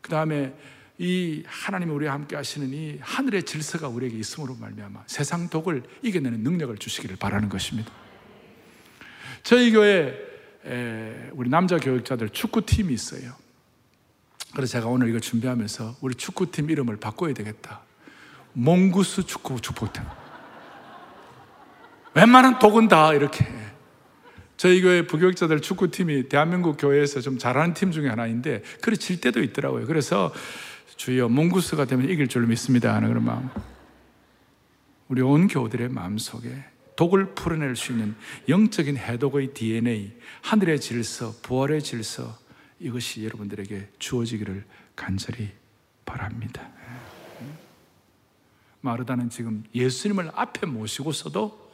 그 0.00 0.10
다음에 0.10 0.54
이 0.98 1.42
하나님이 1.46 1.92
우리와 1.92 2.12
함께 2.12 2.36
하시는 2.36 2.72
이 2.72 2.98
하늘의 3.00 3.44
질서가 3.44 3.88
우리에게 3.88 4.18
있음으로 4.18 4.54
말미암아 4.56 5.04
세상 5.06 5.48
독을 5.48 5.82
이겨내는 6.02 6.40
능력을 6.40 6.76
주시기를 6.76 7.16
바라는 7.16 7.48
것입니다. 7.48 7.90
저희 9.42 9.72
교회 9.72 10.33
우리 11.32 11.50
남자 11.50 11.78
교육자들 11.78 12.30
축구팀이 12.30 12.92
있어요. 12.92 13.32
그래서 14.54 14.72
제가 14.72 14.86
오늘 14.86 15.08
이걸 15.08 15.20
준비하면서 15.20 15.96
우리 16.00 16.14
축구팀 16.14 16.70
이름을 16.70 16.96
바꿔야 16.96 17.34
되겠다. 17.34 17.80
몽구스 18.52 19.26
축구 19.26 19.60
축복팀. 19.60 20.02
웬만한 22.14 22.58
독은 22.60 22.88
다 22.88 23.12
이렇게. 23.12 23.46
저희 24.56 24.80
교회 24.80 25.04
부교육자들 25.04 25.60
축구팀이 25.60 26.28
대한민국 26.28 26.76
교회에서 26.78 27.20
좀 27.20 27.38
잘하는 27.38 27.74
팀 27.74 27.90
중에 27.90 28.08
하나인데, 28.08 28.62
그래 28.80 28.94
질 28.94 29.20
때도 29.20 29.42
있더라고요. 29.42 29.86
그래서 29.86 30.32
주여 30.96 31.28
몽구스가 31.28 31.86
되면 31.86 32.08
이길 32.08 32.28
줄 32.28 32.46
믿습니다. 32.46 32.94
하는 32.94 33.08
그런 33.08 33.24
마음. 33.24 33.50
우리 35.08 35.20
온 35.22 35.48
교우들의 35.48 35.88
마음 35.88 36.16
속에 36.16 36.64
독을 36.96 37.34
풀어낼 37.34 37.76
수 37.76 37.92
있는 37.92 38.14
영적인 38.48 38.96
해독의 38.96 39.54
DNA, 39.54 40.12
하늘의 40.42 40.80
질서, 40.80 41.34
부활의 41.42 41.82
질서, 41.82 42.38
이것이 42.78 43.24
여러분들에게 43.24 43.88
주어지기를 43.98 44.64
간절히 44.94 45.50
바랍니다. 46.04 46.70
마르다는 48.80 49.30
지금 49.30 49.64
예수님을 49.74 50.30
앞에 50.34 50.66
모시고서도 50.66 51.64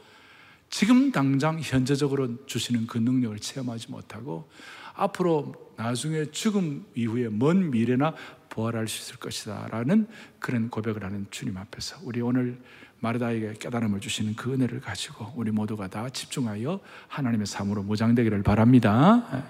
지금 0.69 1.11
당장 1.11 1.59
현재적으로 1.59 2.45
주시는 2.45 2.87
그 2.87 2.97
능력을 2.97 3.37
체험하지 3.39 3.91
못하고 3.91 4.49
앞으로 4.93 5.73
나중에 5.75 6.31
죽음 6.31 6.85
이후에 6.95 7.27
먼 7.29 7.69
미래나 7.69 8.15
부활할 8.49 8.87
수 8.87 9.01
있을 9.01 9.19
것이다 9.19 9.67
라는 9.69 10.07
그런 10.39 10.69
고백을 10.69 11.03
하는 11.03 11.27
주님 11.29 11.57
앞에서 11.57 11.97
우리 12.03 12.21
오늘 12.21 12.61
마르다에게 13.01 13.53
깨달음을 13.59 13.99
주시는 13.99 14.35
그 14.35 14.53
은혜를 14.53 14.79
가지고 14.79 15.33
우리 15.35 15.51
모두가 15.51 15.87
다 15.87 16.09
집중하여 16.09 16.79
하나님의 17.07 17.47
삶으로 17.47 17.83
무장되기를 17.83 18.43
바랍니다. 18.43 19.43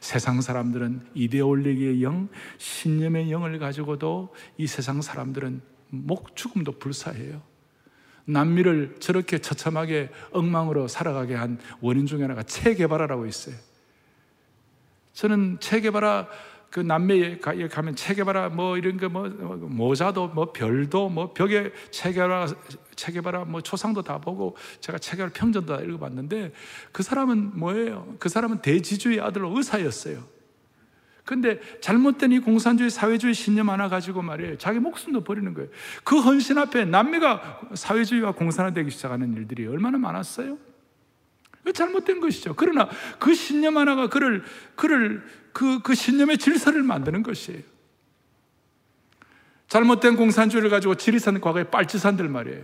세상 0.00 0.40
사람들은 0.40 1.08
이데올리기의 1.14 2.02
영, 2.02 2.28
신념의 2.58 3.30
영을 3.30 3.58
가지고도 3.58 4.34
이 4.56 4.66
세상 4.66 5.00
사람들은 5.00 5.60
목 5.90 6.36
죽음도 6.36 6.78
불사해요. 6.78 7.40
남미를 8.24 8.96
저렇게 9.00 9.38
처참하게 9.38 10.10
엉망으로 10.32 10.88
살아가게 10.88 11.34
한 11.34 11.58
원인 11.80 12.06
중에 12.06 12.22
하나가 12.22 12.42
체계바라라고 12.42 13.26
있어요. 13.26 13.54
저는 15.14 15.58
체계바라 15.60 16.28
그 16.70 16.80
남미에 16.80 17.38
가면 17.38 17.96
체계바라 17.96 18.50
뭐 18.50 18.76
이런 18.76 18.96
거 18.98 19.08
뭐 19.08 19.28
모자도 19.28 20.28
뭐 20.28 20.52
별도 20.52 21.08
뭐 21.08 21.32
벽에 21.32 21.72
체계바라 21.90 22.46
체계바라 22.94 23.44
뭐 23.44 23.60
초상도 23.60 24.02
다 24.02 24.18
보고 24.18 24.56
제가 24.80 24.98
체계바라 24.98 25.32
평전도 25.32 25.76
다 25.76 25.82
읽어봤는데 25.82 26.52
그 26.92 27.02
사람은 27.02 27.58
뭐예요? 27.58 28.16
그 28.18 28.28
사람은 28.28 28.60
대지주의 28.60 29.20
아들로 29.20 29.56
의사였어요. 29.56 30.22
근데 31.24 31.60
잘못된 31.82 32.32
이 32.32 32.38
공산주의, 32.38 32.88
사회주의 32.88 33.34
신념 33.34 33.68
하나 33.68 33.90
가지고 33.90 34.22
말이에요. 34.22 34.56
자기 34.56 34.78
목숨도 34.78 35.24
버리는 35.24 35.52
거예요. 35.52 35.68
그 36.02 36.18
헌신 36.20 36.56
앞에 36.56 36.86
남미가 36.86 37.60
사회주의와 37.74 38.32
공산화되기 38.32 38.90
시작하는 38.90 39.34
일들이 39.34 39.66
얼마나 39.66 39.98
많았어요? 39.98 40.56
잘못된 41.72 42.20
것이죠. 42.20 42.54
그러나 42.56 42.88
그 43.18 43.34
신념 43.34 43.76
하나가 43.76 44.08
그를, 44.08 44.42
그를, 44.74 45.22
그, 45.52 45.80
그 45.80 45.94
신념의 45.94 46.38
질서를 46.38 46.82
만드는 46.82 47.22
것이에요. 47.22 47.60
잘못된 49.68 50.16
공산주의를 50.16 50.70
가지고 50.70 50.94
지리산 50.94 51.40
과거에 51.40 51.64
빨치산들 51.64 52.28
말이에요. 52.28 52.62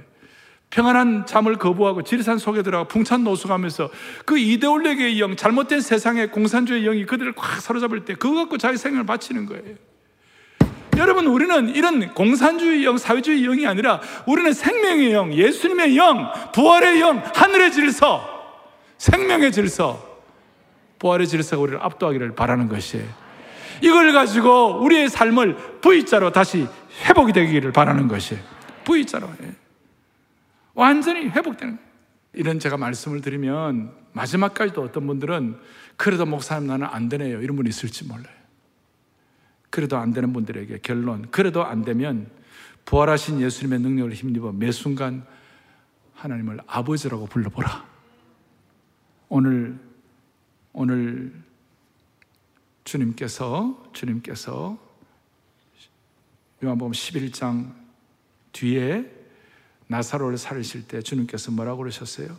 평안한 0.71 1.27
잠을 1.27 1.57
거부하고 1.57 2.03
지리산 2.03 2.38
속에 2.38 2.62
들어가 2.62 2.88
풍찬 2.88 3.23
노숙하면서 3.23 3.90
그 4.25 4.38
이데올리기의 4.38 5.21
영, 5.21 5.37
잘못된 5.37 5.81
세상의 5.81 6.31
공산주의 6.33 6.83
영이 6.83 7.07
그들을 7.07 7.33
꽉 7.35 7.61
사로잡을 7.61 8.05
때 8.05 8.15
그거 8.15 8.35
갖고 8.35 8.59
자기 8.59 8.77
생명을 8.77 9.07
바치는 9.07 9.46
거예요. 9.46 9.77
여러분, 10.96 11.27
우리는 11.27 11.75
이런 11.75 12.15
공산주의 12.15 12.85
영, 12.85 12.98
사회주의 12.98 13.42
영이 13.42 13.67
아니라 13.67 14.00
우리는 14.27 14.52
생명의 14.52 15.13
영, 15.13 15.33
예수님의 15.33 15.96
영, 15.96 16.33
부활의 16.52 17.00
영, 17.00 17.23
하늘의 17.35 17.73
질서, 17.73 18.33
생명의 18.99 19.53
질서, 19.53 20.23
부활의 20.99 21.27
질서가 21.27 21.63
우리를 21.63 21.83
압도하기를 21.83 22.35
바라는 22.35 22.69
것이에요. 22.69 23.07
이걸 23.83 24.13
가지고 24.13 24.83
우리의 24.83 25.09
삶을 25.09 25.81
V자로 25.81 26.33
다시 26.33 26.67
회복이 27.05 27.33
되기를 27.33 27.73
바라는 27.73 28.09
것이에요. 28.09 28.42
V자로. 28.85 29.29
예. 29.42 29.55
완전히 30.75 31.29
회복되는 31.29 31.77
거예요. 31.77 31.88
이런 32.33 32.59
제가 32.59 32.77
말씀을 32.77 33.21
드리면 33.21 33.92
마지막까지도 34.13 34.83
어떤 34.83 35.07
분들은 35.07 35.59
그래도 35.97 36.27
목사님 36.27 36.69
나는 36.69 36.87
안 36.87 37.09
되네요. 37.09 37.40
이런 37.42 37.57
분이 37.57 37.69
있을지 37.69 38.05
몰라요. 38.05 38.35
그래도 39.71 39.97
안 39.97 40.13
되는 40.13 40.33
분들에게 40.33 40.79
결론. 40.83 41.27
그래도 41.31 41.65
안 41.65 41.85
되면 41.85 42.29
부활하신 42.85 43.40
예수님의 43.40 43.81
능력을 43.81 44.13
힘입어 44.13 44.53
매 44.53 44.71
순간 44.71 45.25
하나님을 46.15 46.61
아버지라고 46.67 47.27
불러보라. 47.27 47.94
오늘, 49.37 49.76
오늘 50.72 51.35
주님께서, 52.85 53.90
주님께서 53.92 54.78
요한복음 56.62 56.92
11장 56.92 57.74
뒤에 58.52 59.10
나사로를 59.88 60.38
살리실 60.38 60.87
때 60.87 61.02
주님께서 61.02 61.50
뭐라고 61.50 61.78
그러셨어요? 61.78 62.38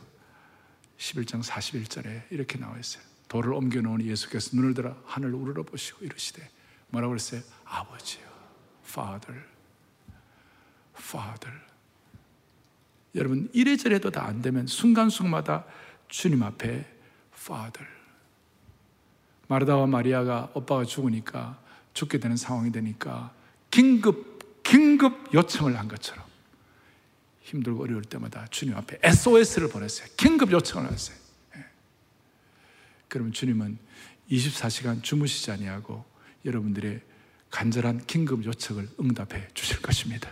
11장 0.98 1.44
41절에 1.44 2.32
이렇게 2.32 2.58
나와 2.58 2.80
있어요. 2.80 3.04
돌을 3.28 3.52
옮겨 3.52 3.82
놓은 3.82 4.02
예수께서 4.02 4.56
눈을 4.56 4.74
들어 4.74 4.96
하늘을 5.04 5.34
우러러 5.34 5.64
보시고 5.64 6.06
이러시되 6.06 6.50
뭐라고 6.92 7.12
그랬어요? 7.12 7.42
아버지요. 7.66 8.24
Father. 8.86 9.44
Father. 10.98 11.60
여러분 13.16 13.50
이래저래도 13.52 14.12
다 14.12 14.28
안 14.28 14.42
되면 14.42 14.66
순간순간마다 14.66 15.66
주님 16.08 16.44
앞에 16.44 16.86
Father. 17.34 17.88
마르다와 19.48 19.86
마리아가 19.88 20.52
오빠가 20.54 20.84
죽으니까 20.84 21.60
죽게 21.94 22.20
되는 22.20 22.36
상황이 22.36 22.72
되니까 22.72 23.34
긴급 23.70 24.64
긴급 24.64 25.34
요청을 25.34 25.78
한 25.78 25.88
것처럼 25.88 26.26
힘들고 27.42 27.84
어려울 27.84 28.02
때마다 28.04 28.48
주님 28.48 28.76
앞에 28.76 28.98
SOS를 29.04 29.70
보냈어요. 29.70 30.08
긴급 30.18 30.52
요청을 30.52 30.92
했어요. 30.92 31.16
예. 31.58 31.66
그러면 33.08 33.32
주님은 33.32 33.78
24시간 34.32 35.04
주무시지 35.04 35.52
아니하고 35.52 36.04
여러분들의 36.44 37.02
간절한 37.52 38.08
긴급 38.08 38.44
요청을 38.44 38.90
응답해 39.00 39.50
주실 39.54 39.82
것입니다. 39.82 40.30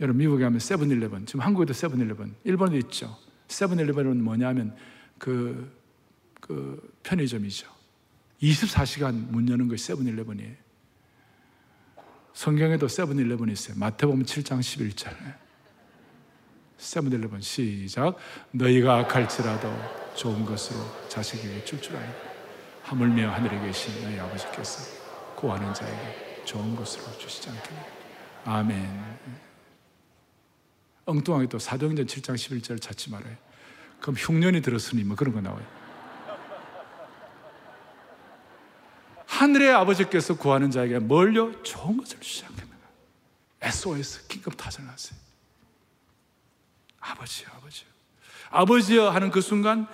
여러분 0.00 0.18
미국에 0.18 0.44
가면 0.44 0.58
세븐일레븐 0.58 1.26
지금 1.26 1.42
한국에도 1.42 1.74
세븐일레븐 1.74 2.34
일본에도 2.44 2.78
있죠. 2.86 3.18
세븐일레븐은 3.50 4.22
뭐냐면 4.22 4.74
그, 5.18 5.70
그 6.40 6.96
편의점이죠. 7.02 7.68
24시간 8.42 9.12
문 9.30 9.48
여는 9.48 9.68
것이 9.68 9.84
세븐일레븐이에요. 9.86 10.54
성경에도 12.32 12.88
세븐일레븐이 12.88 13.52
있어요. 13.52 13.76
마태복음 13.78 14.22
7장 14.22 14.60
11절. 14.60 15.14
세븐일레븐 16.78 17.40
시작. 17.42 18.16
너희가 18.52 19.06
갈지라도 19.06 19.70
좋은 20.14 20.44
것으로 20.44 20.78
자식에게 21.08 21.64
줄줄 21.64 21.96
알고 21.96 22.30
하물며 22.84 23.30
하늘에 23.30 23.60
계신 23.60 24.02
너희 24.02 24.18
아버지께서 24.18 25.00
구하는 25.36 25.74
자에게 25.74 26.44
좋은 26.44 26.74
것으로 26.74 27.18
주시지 27.18 27.50
않겠냐. 27.50 27.84
아멘. 28.44 29.49
엉뚱하게 31.10 31.48
또 31.48 31.58
사도행전 31.58 32.06
7장 32.06 32.34
11절 32.34 32.80
찾지 32.80 33.10
말아요. 33.10 33.36
그럼 34.00 34.16
흉년이 34.16 34.62
들었으니 34.62 35.04
뭐 35.04 35.16
그런 35.16 35.34
거 35.34 35.40
나와요. 35.40 35.64
하늘의 39.26 39.72
아버지께서 39.72 40.36
구하는 40.36 40.70
자에게 40.70 40.98
뭘요? 40.98 41.62
좋은 41.62 41.96
것을 41.96 42.18
않겠는가. 42.44 42.76
SOS 43.62 44.26
긴급 44.28 44.56
났어요. 44.86 45.18
아버지요, 47.00 47.48
아버지요. 47.56 47.88
아버지요 48.50 49.08
하는 49.10 49.30
그 49.30 49.40
순간 49.40 49.86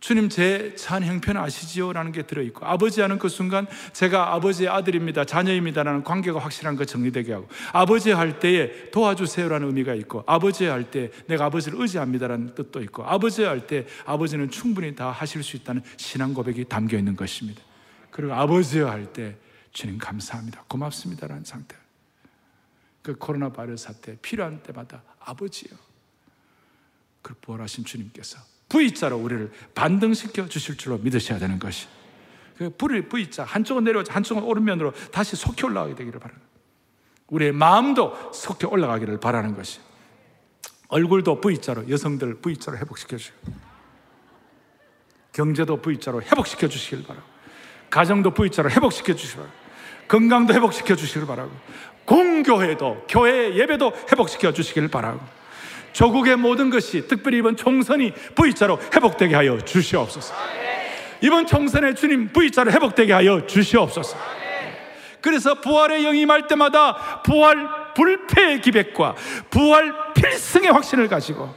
주님 0.00 0.28
제 0.28 0.74
산 0.76 1.02
형편 1.02 1.36
아시지요? 1.36 1.92
라는 1.92 2.12
게 2.12 2.22
들어있고 2.22 2.64
아버지 2.64 3.00
하는 3.00 3.18
그 3.18 3.28
순간 3.28 3.66
제가 3.92 4.32
아버지의 4.34 4.68
아들입니다 4.68 5.24
자녀입니다라는 5.24 6.04
관계가 6.04 6.38
확실한 6.38 6.76
거 6.76 6.84
정리되게 6.84 7.32
하고 7.32 7.48
아버지 7.72 8.12
할 8.12 8.38
때에 8.38 8.90
도와주세요라는 8.90 9.66
의미가 9.68 9.94
있고 9.94 10.22
아버지 10.26 10.66
할 10.66 10.90
때 10.90 11.10
내가 11.26 11.46
아버지를 11.46 11.80
의지합니다라는 11.80 12.54
뜻도 12.54 12.80
있고 12.82 13.04
아버지 13.04 13.42
할 13.42 13.66
때 13.66 13.86
아버지는 14.06 14.50
충분히 14.50 14.94
다 14.94 15.10
하실 15.10 15.42
수 15.42 15.56
있다는 15.56 15.82
신앙 15.96 16.32
고백이 16.32 16.66
담겨 16.66 16.96
있는 16.96 17.16
것입니다. 17.16 17.60
그리고 18.10 18.34
아버지 18.34 18.78
할 18.78 19.12
때 19.12 19.36
주님 19.72 19.98
감사합니다 19.98 20.64
고맙습니다라는 20.68 21.44
상태. 21.44 21.76
그 23.02 23.16
코로나 23.16 23.50
바이러스 23.50 23.84
사태 23.86 24.16
필요한 24.22 24.62
때마다 24.62 25.02
아버지요. 25.20 25.76
그 27.22 27.34
부활하신 27.40 27.84
주님께서 27.84 28.38
V자로 28.68 29.16
우리를 29.16 29.50
반등시켜 29.74 30.48
주실 30.48 30.76
줄로 30.76 30.98
믿으셔야 30.98 31.38
되는 31.38 31.58
것이. 31.58 31.86
그 32.56 32.70
불이 32.70 33.08
V자 33.08 33.44
한쪽은 33.44 33.84
내려오자 33.84 34.14
한쪽은 34.14 34.42
오른면으로 34.42 34.92
다시 35.12 35.36
속히 35.36 35.64
올라가게 35.64 35.94
되기를 35.94 36.18
바라는 36.20 36.42
우리의 37.28 37.52
마음도 37.52 38.32
속히 38.32 38.66
올라가기를 38.66 39.20
바라는 39.20 39.54
것이. 39.54 39.80
얼굴도 40.88 41.40
V자로 41.40 41.88
여성들 41.88 42.40
V자로 42.40 42.78
회복시켜 42.78 43.16
주시고 43.16 43.36
경제도 45.32 45.80
V자로 45.80 46.22
회복시켜 46.22 46.68
주시길 46.68 47.04
바라고 47.04 47.26
가정도 47.90 48.32
V자로 48.32 48.70
회복시켜 48.70 49.14
주시기 49.14 49.36
바라고 49.36 49.58
건강도 50.08 50.54
회복시켜 50.54 50.96
주시길 50.96 51.26
바라고 51.26 51.52
공교회도 52.06 53.04
교회 53.08 53.54
예배도 53.54 53.92
회복시켜 54.10 54.52
주시길 54.52 54.88
바라고 54.88 55.20
조국의 55.92 56.36
모든 56.36 56.70
것이 56.70 57.06
특별히 57.06 57.38
이번 57.38 57.56
총선이 57.56 58.12
V자로 58.34 58.78
회복되게 58.94 59.34
하여 59.34 59.58
주시옵소서. 59.58 60.34
이번 61.20 61.46
총선에 61.46 61.94
주님 61.94 62.32
V자로 62.32 62.70
회복되게 62.70 63.12
하여 63.12 63.46
주시옵소서. 63.46 64.16
그래서 65.20 65.60
부활의 65.60 66.24
말 66.26 66.46
때마다 66.46 67.22
부활 67.22 67.94
불패의 67.94 68.60
기백과 68.60 69.16
부활 69.50 70.14
필승의 70.14 70.70
확신을 70.70 71.08
가지고 71.08 71.52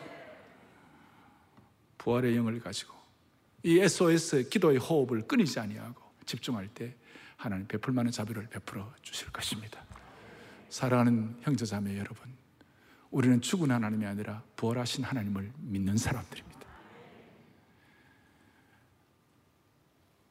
부활의 2.00 2.36
영을 2.36 2.60
가지고 2.60 2.96
이 3.64 3.80
SOS 3.80 4.50
기도의 4.50 4.78
호흡을 4.78 5.28
끊이지 5.28 5.60
아니하고 5.60 6.02
집중할 6.26 6.68
때 6.70 6.96
하나님 7.38 7.68
베풀 7.68 7.94
만한 7.94 8.12
자비를 8.12 8.48
베풀어 8.48 8.92
주실 9.02 9.32
것입니다. 9.32 9.84
사랑하는 10.70 11.36
형제자매 11.42 11.98
여러분, 11.98 12.18
우리는 13.12 13.42
죽은 13.42 13.70
하나님이 13.72 14.06
아니라 14.06 14.42
부활하신 14.56 15.04
하나님을 15.04 15.52
믿는 15.58 15.98
사람들입니다. 15.98 16.62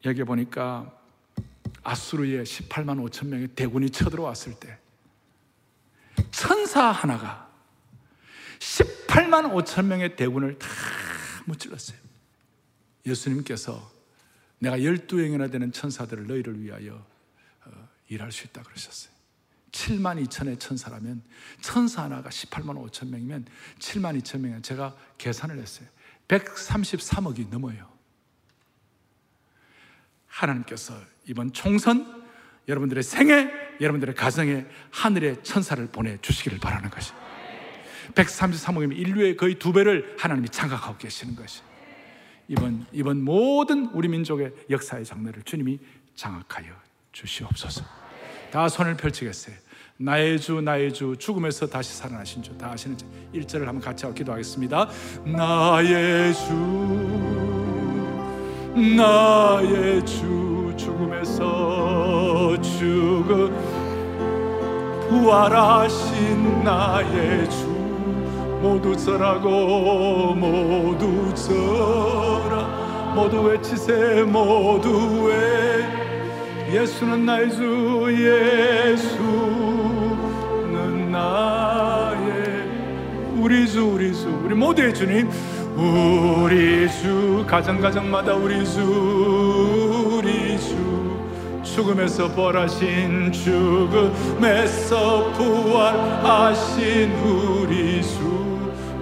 여기 0.07 0.25
보니까 0.25 0.99
아수르의 1.83 2.45
18만 2.45 3.07
5천 3.09 3.27
명의 3.27 3.49
대군이 3.49 3.91
쳐들어왔을 3.91 4.59
때 4.59 4.79
천사 6.31 6.91
하나가 6.91 7.51
18만 8.59 9.53
5천 9.53 9.85
명의 9.85 10.17
대군을 10.17 10.59
다 10.59 10.69
무찔렀어요. 11.47 11.99
예수님께서 13.07 13.91
내가 14.59 14.79
12행이나 14.79 15.51
되는 15.51 15.73
천사들을 15.73 16.27
너희를 16.27 16.63
위하여 16.63 17.07
어, 17.65 17.89
일할 18.09 18.31
수 18.33 18.47
있다 18.47 18.63
그러셨어요. 18.63 19.10
7만 19.73 20.25
2천의 20.27 20.59
천사라면 20.59 21.23
천사 21.61 22.05
하나가 22.05 22.29
18만 22.31 22.77
5천 22.91 23.09
명이면 23.09 23.47
7만 23.79 24.21
2천 24.21 24.41
명이면 24.41 24.63
제가 24.63 24.97
계산을 25.19 25.59
했어요. 25.59 25.89
133억이 26.29 27.49
넘어요. 27.49 27.89
하나님께서 30.27 30.95
이번 31.27 31.53
총선 31.53 32.21
여러분들의 32.69 33.03
생애, 33.03 33.51
여러분들의 33.81 34.15
가정에 34.15 34.67
하늘의 34.91 35.43
천사를 35.43 35.85
보내 35.89 36.19
주시기를 36.19 36.59
바라는 36.59 36.91
것이 36.91 37.13
133억이면 38.15 38.97
인류의 38.97 39.37
거의 39.37 39.59
두 39.59 39.73
배를 39.73 40.17
하나님이 40.19 40.49
장악하고 40.49 40.99
계시는 40.99 41.35
것이 41.37 41.63
이번, 42.49 42.87
이번 42.93 43.23
모든 43.23 43.87
우리 43.87 44.09
민족의 44.09 44.53
역사의 44.71 45.05
장르를 45.05 45.43
주님이 45.43 45.79
장악하여 46.17 46.75
주시옵소서. 47.13 48.00
다 48.51 48.69
손을 48.69 48.97
펼치겠어요. 48.97 49.55
나의 49.97 50.41
주, 50.41 50.61
나의 50.61 50.93
주, 50.93 51.15
죽음에서 51.19 51.67
다시 51.67 51.95
살아나신 51.97 52.43
주. 52.43 52.57
다 52.57 52.71
아시는 52.73 52.97
1절을 53.35 53.67
한번 53.67 53.81
같이 53.81 54.07
기도하겠습니다. 54.13 54.89
나의 55.25 56.35
주, 56.35 56.53
나의 58.97 60.05
주, 60.07 60.73
죽음에서 60.77 62.61
죽음, 62.63 63.55
부활하신 65.09 66.65
나의 66.65 67.51
주, 67.51 67.67
모두 68.63 68.97
절하고 68.97 70.35
모두 70.35 71.35
절하 71.35 72.81
모두 73.15 73.43
외치세 73.43 74.23
모두 74.23 75.25
외 75.25 75.80
예수는 76.73 77.27
나의 77.27 77.51
주 77.51 78.07
예수는 78.93 81.11
나의 81.11 82.69
우리 83.37 83.67
주 83.67 83.89
우리 83.89 84.15
주. 84.15 84.29
우리 84.45 84.55
모두의 84.55 84.95
주님 84.95 85.29
우리 85.75 86.89
주 86.89 87.45
가정 87.47 87.81
가정마다 87.81 88.35
우리 88.35 88.65
주 88.65 90.19
우리 90.19 90.57
주. 90.59 90.79
죽음에서 91.65 92.29
부활하신 92.29 93.33
죽음에서 93.33 95.33
부활하신 95.33 97.13
우리 97.19 98.01
주. 98.03 98.21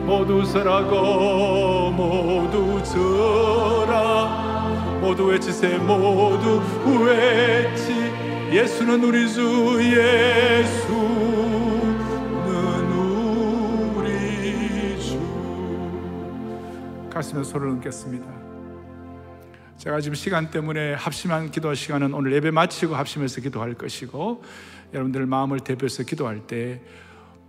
모두 0.06 0.42
서라고 0.42 1.90
모두 1.90 2.82
서라 2.82 4.47
모두 5.00 5.26
외치세 5.26 5.78
모두 5.78 6.60
외치. 7.04 7.92
예수는 8.52 9.04
우리 9.04 9.30
주 9.30 9.78
예수는 9.80 10.98
우리 13.94 15.00
주. 15.00 15.20
가슴에 17.10 17.44
손을 17.44 17.68
얹겠습니다. 17.68 18.26
제가 19.76 20.00
지금 20.00 20.14
시간 20.14 20.50
때문에 20.50 20.94
합심한 20.94 21.50
기도 21.50 21.72
시간은 21.72 22.12
오늘 22.12 22.32
예배 22.32 22.50
마치고 22.50 22.96
합심해서 22.96 23.40
기도할 23.40 23.74
것이고 23.74 24.42
여러분들 24.92 25.26
마음을 25.26 25.60
대표해서 25.60 26.02
기도할 26.02 26.46
때 26.46 26.80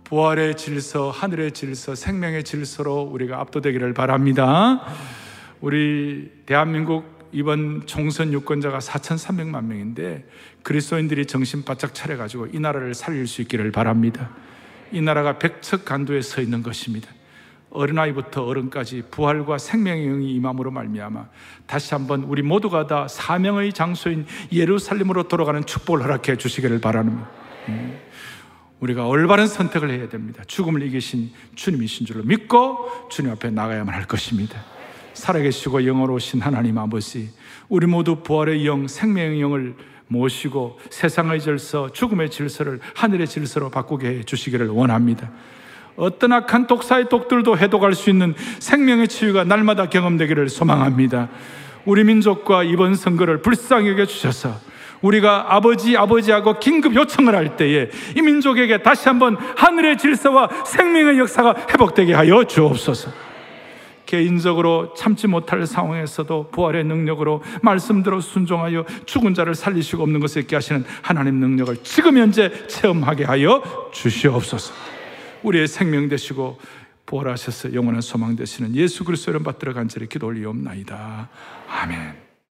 부활의 0.04 0.56
질서, 0.56 1.10
하늘의 1.10 1.52
질서, 1.52 1.94
생명의 1.94 2.44
질서로 2.44 3.02
우리가 3.02 3.40
압도되기를 3.40 3.94
바랍니다. 3.94 4.82
우리 5.60 6.30
대한민국 6.46 7.19
이번 7.32 7.86
총선 7.86 8.32
유권자가 8.32 8.78
4,300만 8.78 9.64
명인데 9.64 10.28
그리스도인들이 10.62 11.26
정신 11.26 11.64
바짝 11.64 11.94
차려가지고 11.94 12.48
이 12.52 12.58
나라를 12.58 12.94
살릴 12.94 13.26
수 13.26 13.42
있기를 13.42 13.70
바랍니다. 13.72 14.30
이 14.92 15.00
나라가 15.00 15.38
백척 15.38 15.84
간도에 15.84 16.22
서 16.22 16.40
있는 16.40 16.62
것입니다. 16.62 17.08
어린아이부터 17.70 18.44
어른까지 18.44 19.04
부활과 19.10 19.58
생명의 19.58 20.06
영이 20.06 20.34
임함으로 20.34 20.72
말미암아 20.72 21.28
다시 21.66 21.94
한번 21.94 22.24
우리 22.24 22.42
모두가 22.42 22.88
다 22.88 23.06
사명의 23.06 23.72
장소인 23.72 24.26
예루살렘으로 24.52 25.28
돌아가는 25.28 25.64
축복을 25.64 26.02
허락해 26.02 26.36
주시기를 26.36 26.80
바랍니다. 26.80 27.30
우리가 28.80 29.06
올바른 29.06 29.46
선택을 29.46 29.90
해야 29.90 30.08
됩니다. 30.08 30.42
죽음을 30.46 30.82
이기신 30.82 31.30
주님이신 31.54 32.06
줄로 32.06 32.24
믿고 32.24 33.08
주님 33.08 33.30
앞에 33.32 33.50
나가야만 33.50 33.94
할 33.94 34.06
것입니다. 34.06 34.64
살아계시고 35.14 35.86
영원로우신 35.86 36.40
하나님 36.40 36.78
아버지, 36.78 37.30
우리 37.68 37.86
모두 37.86 38.16
부활의 38.22 38.66
영, 38.66 38.88
생명의 38.88 39.40
영을 39.40 39.74
모시고 40.08 40.78
세상의 40.90 41.40
질서, 41.40 41.90
죽음의 41.92 42.30
질서를 42.30 42.80
하늘의 42.94 43.28
질서로 43.28 43.70
바꾸게 43.70 44.08
해 44.08 44.22
주시기를 44.24 44.68
원합니다. 44.68 45.30
어떤 45.96 46.32
악한 46.32 46.66
독사의 46.66 47.08
독들도 47.08 47.58
해독할 47.58 47.94
수 47.94 48.10
있는 48.10 48.34
생명의 48.58 49.08
치유가 49.08 49.44
날마다 49.44 49.88
경험되기를 49.88 50.48
소망합니다. 50.48 51.28
우리 51.84 52.04
민족과 52.04 52.64
이번 52.64 52.94
선거를 52.94 53.42
불쌍히 53.42 53.88
여겨 53.90 54.06
주셔서 54.06 54.54
우리가 55.00 55.54
아버지 55.54 55.96
아버지하고 55.96 56.58
긴급 56.58 56.94
요청을 56.94 57.34
할 57.34 57.56
때에 57.56 57.88
이 58.16 58.22
민족에게 58.22 58.82
다시 58.82 59.08
한번 59.08 59.36
하늘의 59.56 59.96
질서와 59.98 60.48
생명의 60.66 61.18
역사가 61.18 61.66
회복되게 61.70 62.12
하여 62.12 62.44
주옵소서. 62.44 63.29
개인적으로 64.10 64.92
참지 64.94 65.28
못할 65.28 65.64
상황에서도 65.64 66.50
부활의 66.50 66.82
능력으로 66.82 67.44
말씀대로 67.62 68.20
순종하여 68.20 68.84
죽은 69.06 69.34
자를 69.34 69.54
살리시고 69.54 70.02
없는 70.02 70.18
것을 70.18 70.42
있게 70.42 70.56
하시는 70.56 70.84
하나님 71.00 71.36
능력을 71.36 71.76
지금 71.84 72.18
현재 72.18 72.66
체험하게 72.66 73.22
하여 73.22 73.62
주시옵소서. 73.92 74.74
우리의 75.44 75.68
생명 75.68 76.08
되시고 76.08 76.58
부활하셔서 77.06 77.72
영원한 77.72 78.00
소망 78.00 78.34
되시는 78.34 78.74
예수 78.74 79.04
그리스도를 79.04 79.44
받들어 79.44 79.72
간절히 79.74 80.08
기도 80.08 80.26
올리옵나이다. 80.26 81.28
아멘. 81.68 82.29